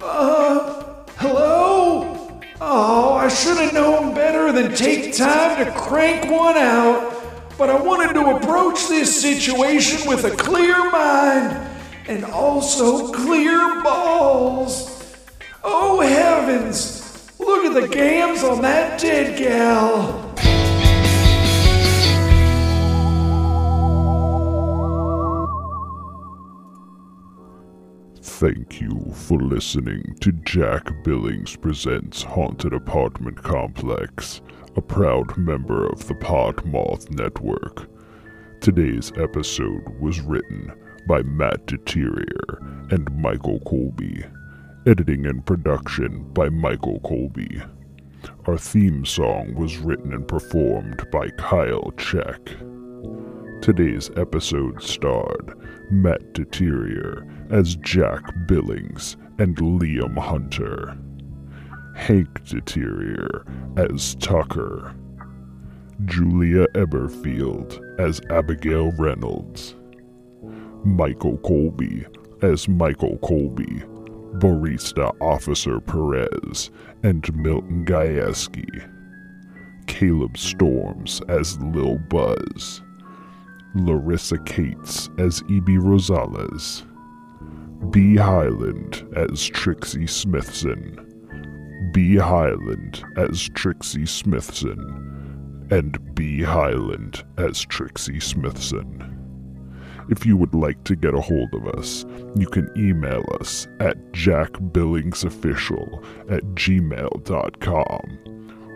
Uh, 0.00 1.04
hello? 1.18 2.40
Oh, 2.60 3.14
I 3.14 3.28
should 3.28 3.56
have 3.58 3.72
known 3.72 4.14
better 4.14 4.50
than 4.52 4.74
take 4.74 5.14
time 5.14 5.64
to 5.64 5.70
crank 5.72 6.30
one 6.30 6.56
out. 6.56 7.14
But 7.56 7.70
I 7.70 7.80
wanted 7.80 8.14
to 8.14 8.36
approach 8.36 8.88
this 8.88 9.20
situation 9.20 10.08
with 10.08 10.24
a 10.24 10.30
clear 10.30 10.90
mind 10.90 11.68
and 12.08 12.24
also 12.24 13.12
clear 13.12 13.82
balls. 13.82 15.04
Oh 15.62 16.00
heavens, 16.00 17.30
look 17.38 17.66
at 17.66 17.74
the 17.74 17.86
gams 17.86 18.42
on 18.42 18.62
that 18.62 18.98
dead 18.98 19.38
gal. 19.38 20.24
Thank 28.22 28.80
you 28.80 29.12
for 29.12 29.38
listening 29.38 30.16
to 30.20 30.32
Jack 30.32 30.90
Billings 31.04 31.56
Presents 31.56 32.22
Haunted 32.22 32.72
Apartment 32.72 33.42
Complex, 33.42 34.40
a 34.76 34.80
proud 34.80 35.36
member 35.36 35.86
of 35.86 36.06
the 36.06 36.14
Podmoth 36.14 37.10
Network. 37.10 37.90
Today's 38.60 39.12
episode 39.16 39.88
was 40.00 40.20
written 40.20 40.72
by 41.08 41.22
Matt 41.22 41.64
Deterior 41.64 42.60
and 42.90 43.10
Michael 43.16 43.60
Colby. 43.60 44.22
Editing 44.86 45.24
and 45.24 45.44
production 45.44 46.22
by 46.34 46.50
Michael 46.50 47.00
Colby. 47.00 47.62
Our 48.46 48.58
theme 48.58 49.06
song 49.06 49.54
was 49.54 49.78
written 49.78 50.12
and 50.12 50.28
performed 50.28 51.10
by 51.10 51.30
Kyle 51.30 51.92
Check. 51.96 52.44
Today's 53.62 54.10
episode 54.18 54.82
starred 54.82 55.54
Matt 55.90 56.34
Deterior 56.34 57.26
as 57.50 57.76
Jack 57.76 58.22
Billings 58.46 59.16
and 59.38 59.56
Liam 59.56 60.18
Hunter, 60.18 60.94
Hank 61.96 62.44
Deterior 62.44 63.46
as 63.78 64.14
Tucker, 64.16 64.94
Julia 66.04 66.66
Eberfield 66.74 67.80
as 67.98 68.20
Abigail 68.30 68.92
Reynolds, 68.98 69.74
Michael 70.84 71.38
Colby 71.38 72.06
as 72.42 72.68
Michael 72.68 73.18
Colby, 73.18 73.82
Barista 74.38 75.14
Officer 75.20 75.80
Perez, 75.80 76.70
and 77.02 77.34
Milton 77.34 77.84
Gajewski, 77.84 78.88
Caleb 79.86 80.38
Storms 80.38 81.20
as 81.28 81.58
Lil 81.60 81.98
Buzz, 82.08 82.82
Larissa 83.74 84.38
Cates 84.38 85.10
as 85.18 85.42
E.B. 85.48 85.76
Rosales, 85.76 86.84
Bee 87.90 88.16
Hyland 88.16 89.06
as 89.16 89.44
Trixie 89.46 90.06
Smithson, 90.06 91.90
Bee 91.92 92.16
Hyland 92.16 93.02
as 93.16 93.48
Trixie 93.54 94.06
Smithson, 94.06 95.68
and 95.70 96.14
Bee 96.14 96.42
Hyland 96.42 97.24
as 97.36 97.60
Trixie 97.60 98.20
Smithson. 98.20 99.17
If 100.10 100.24
you 100.24 100.36
would 100.36 100.54
like 100.54 100.84
to 100.84 100.96
get 100.96 101.14
a 101.14 101.20
hold 101.20 101.52
of 101.52 101.66
us, 101.68 102.06
you 102.34 102.46
can 102.46 102.70
email 102.76 103.24
us 103.40 103.66
at 103.80 103.96
jackbillingsofficial 104.12 106.04
at 106.30 106.42
gmail.com, 106.54 108.02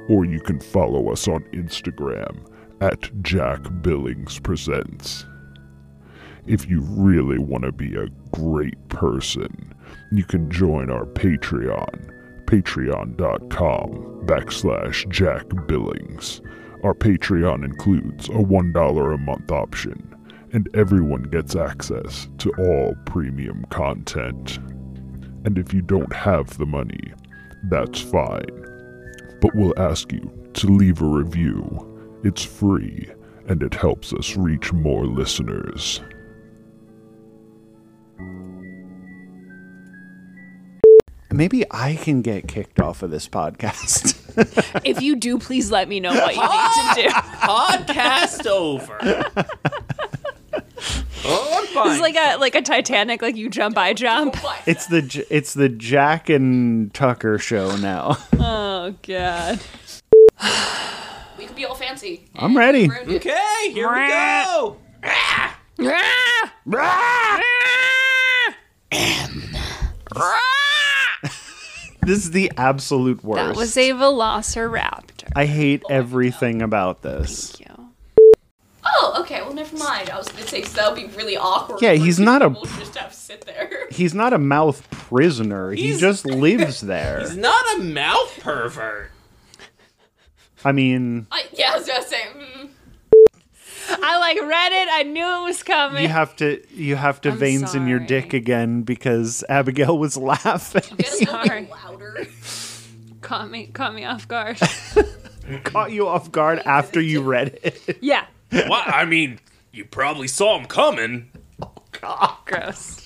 or 0.09 0.25
you 0.25 0.41
can 0.41 0.61
follow 0.61 1.11
us 1.11 1.29
on 1.29 1.43
Instagram 1.53 2.47
at 2.83 3.11
Jack 3.23 3.61
Billings 3.81 4.41
Presents. 4.41 5.25
If 6.47 6.69
you 6.69 6.81
really 6.83 7.39
want 7.39 7.65
to 7.65 7.73
be 7.73 7.95
a 7.95 8.09
great 8.33 8.89
person, 8.89 9.73
you 10.11 10.25
can 10.25 10.51
join 10.51 10.91
our 10.91 11.07
Patreon, 11.07 12.45
patreon.com 12.47 14.27
backslash 14.27 15.09
Jack 15.09 15.47
Billings. 15.67 16.43
Our 16.83 16.95
Patreon 16.95 17.65
includes 17.65 18.29
a 18.29 18.33
$1 18.33 19.15
a 19.15 19.19
month 19.19 19.53
option, 19.53 20.12
and 20.53 20.69
everyone 20.75 21.23
gets 21.25 21.57
access 21.57 22.29
to 22.39 22.53
all 22.59 22.95
premium 23.07 23.65
content. 23.71 24.59
And 25.45 25.59
if 25.59 25.73
you 25.73 25.83
don't 25.83 26.13
have 26.13 26.59
the 26.59 26.67
money, 26.67 27.13
that's 27.65 28.01
fine. 28.01 28.47
But 29.41 29.55
we'll 29.55 29.79
ask 29.79 30.13
you 30.13 30.31
to 30.55 30.67
leave 30.67 31.01
a 31.01 31.07
review. 31.07 32.21
It's 32.23 32.45
free, 32.45 33.11
and 33.49 33.63
it 33.63 33.75
helps 33.75 34.13
us 34.13 34.37
reach 34.37 34.73
more 34.73 35.07
listeners. 35.07 36.01
Maybe 41.33 41.65
I 41.71 41.95
can 41.97 42.21
get 42.21 42.47
kicked 42.47 42.79
off 42.79 43.03
of 43.03 43.11
this 43.11 43.27
podcast. 43.27 44.19
if 44.85 45.01
you 45.01 45.17
do, 45.17 45.39
please 45.39 45.71
let 45.71 45.89
me 45.89 45.99
know 45.99 46.13
what 46.13 46.35
you 46.35 46.43
need 46.43 46.95
to 46.95 47.03
do. 47.03 47.09
Podcast 47.43 48.47
over. 48.47 49.25
I'm 51.77 51.85
fine. 51.85 51.93
It's 51.93 52.01
like 52.01 52.17
a 52.17 52.37
like 52.39 52.55
a 52.55 52.63
Titanic, 52.63 53.23
like 53.23 53.37
you 53.37 53.49
jump, 53.49 53.79
I 53.79 53.95
jump. 53.95 54.37
it's 54.67 54.87
the 54.87 55.27
it's 55.31 55.55
the 55.55 55.69
Jack 55.69 56.29
and 56.29 56.93
Tucker 56.93 57.39
show 57.39 57.77
now. 57.77 58.19
Oh 58.85 58.95
god. 59.03 59.61
We 61.39 61.47
could 61.47 61.55
be 61.55 61.65
all 61.65 61.77
fancy. 61.77 62.29
I'm 62.35 62.57
ready. 62.57 62.91
Okay, 62.91 63.71
here 63.71 63.89
we 63.89 64.09
go. 64.09 64.77
This 72.05 72.19
is 72.25 72.33
the 72.33 72.51
absolute 72.57 73.23
worst. 73.23 73.47
That 73.47 73.57
was 73.57 73.77
a 73.77 73.91
velociraptor. 73.91 75.31
I 75.37 75.47
hate 75.47 75.85
everything 75.89 76.61
about 76.61 77.03
this. 77.03 77.57
Oh, 78.85 79.17
okay. 79.21 79.41
Well, 79.43 79.55
never 79.55 79.77
mind. 79.77 80.11
I 80.11 80.19
was 80.19 80.29
gonna 80.29 80.47
say 80.47 80.63
so 80.63 80.77
that 80.77 80.93
would 80.93 81.11
be 81.11 81.17
really 81.17 81.37
awkward. 81.37 81.81
Yeah, 81.81 81.93
he's 81.93 82.19
not 82.19 82.43
a 82.43 82.51
just 82.79 82.97
have 82.97 83.11
to 83.11 83.17
sit 83.17 83.43
there. 83.43 83.71
He's 83.91 84.15
not 84.15 84.33
a 84.33 84.39
mouth 84.39 84.89
prisoner. 84.91 85.71
he 85.73 85.97
just 85.99 86.25
lives 86.47 86.81
there. 86.81 87.21
He's 87.21 87.37
not 87.37 87.77
a 87.79 87.83
mouth 87.83 88.39
pervert. 88.41 89.11
I 90.65 90.73
mean, 90.73 91.27
I, 91.31 91.45
yeah, 91.53 91.73
I 91.75 91.79
was 91.79 91.87
gonna 91.87 92.03
say. 92.03 92.23
Mm, 92.37 92.69
I 93.91 94.19
like 94.19 94.41
read 94.41 94.73
it. 94.73 94.89
I 94.91 95.03
knew 95.03 95.27
it 95.27 95.43
was 95.45 95.63
coming. 95.63 96.03
you 96.03 96.09
have 96.09 96.35
to 96.37 96.63
you 96.75 96.97
have 96.97 97.21
to 97.23 97.31
I'm 97.31 97.39
veins 97.39 97.75
in 97.75 97.87
your 97.87 97.99
dick 97.99 98.33
again 98.33 98.83
because 98.83 99.45
Abigail 99.49 99.99
was 99.99 100.17
laughing. 100.17 100.83
Sorry. 101.05 101.69
Caught 103.21 103.51
me 103.51 103.67
caught 103.69 103.95
me 103.95 104.05
off 104.05 104.27
guard. 104.29 104.59
Caught 105.65 105.91
you 105.91 106.07
off 106.07 106.31
guard 106.31 106.61
after 106.61 107.01
you 107.01 107.21
read 107.23 107.59
it. 107.63 107.99
yeah. 108.01 108.27
I 108.53 109.05
mean, 109.05 109.41
you 109.73 109.85
probably 109.85 110.29
saw 110.29 110.59
him 110.59 110.67
coming. 110.67 111.31
Oh, 111.63 111.73
God. 111.93 112.37
Gross. 112.45 113.02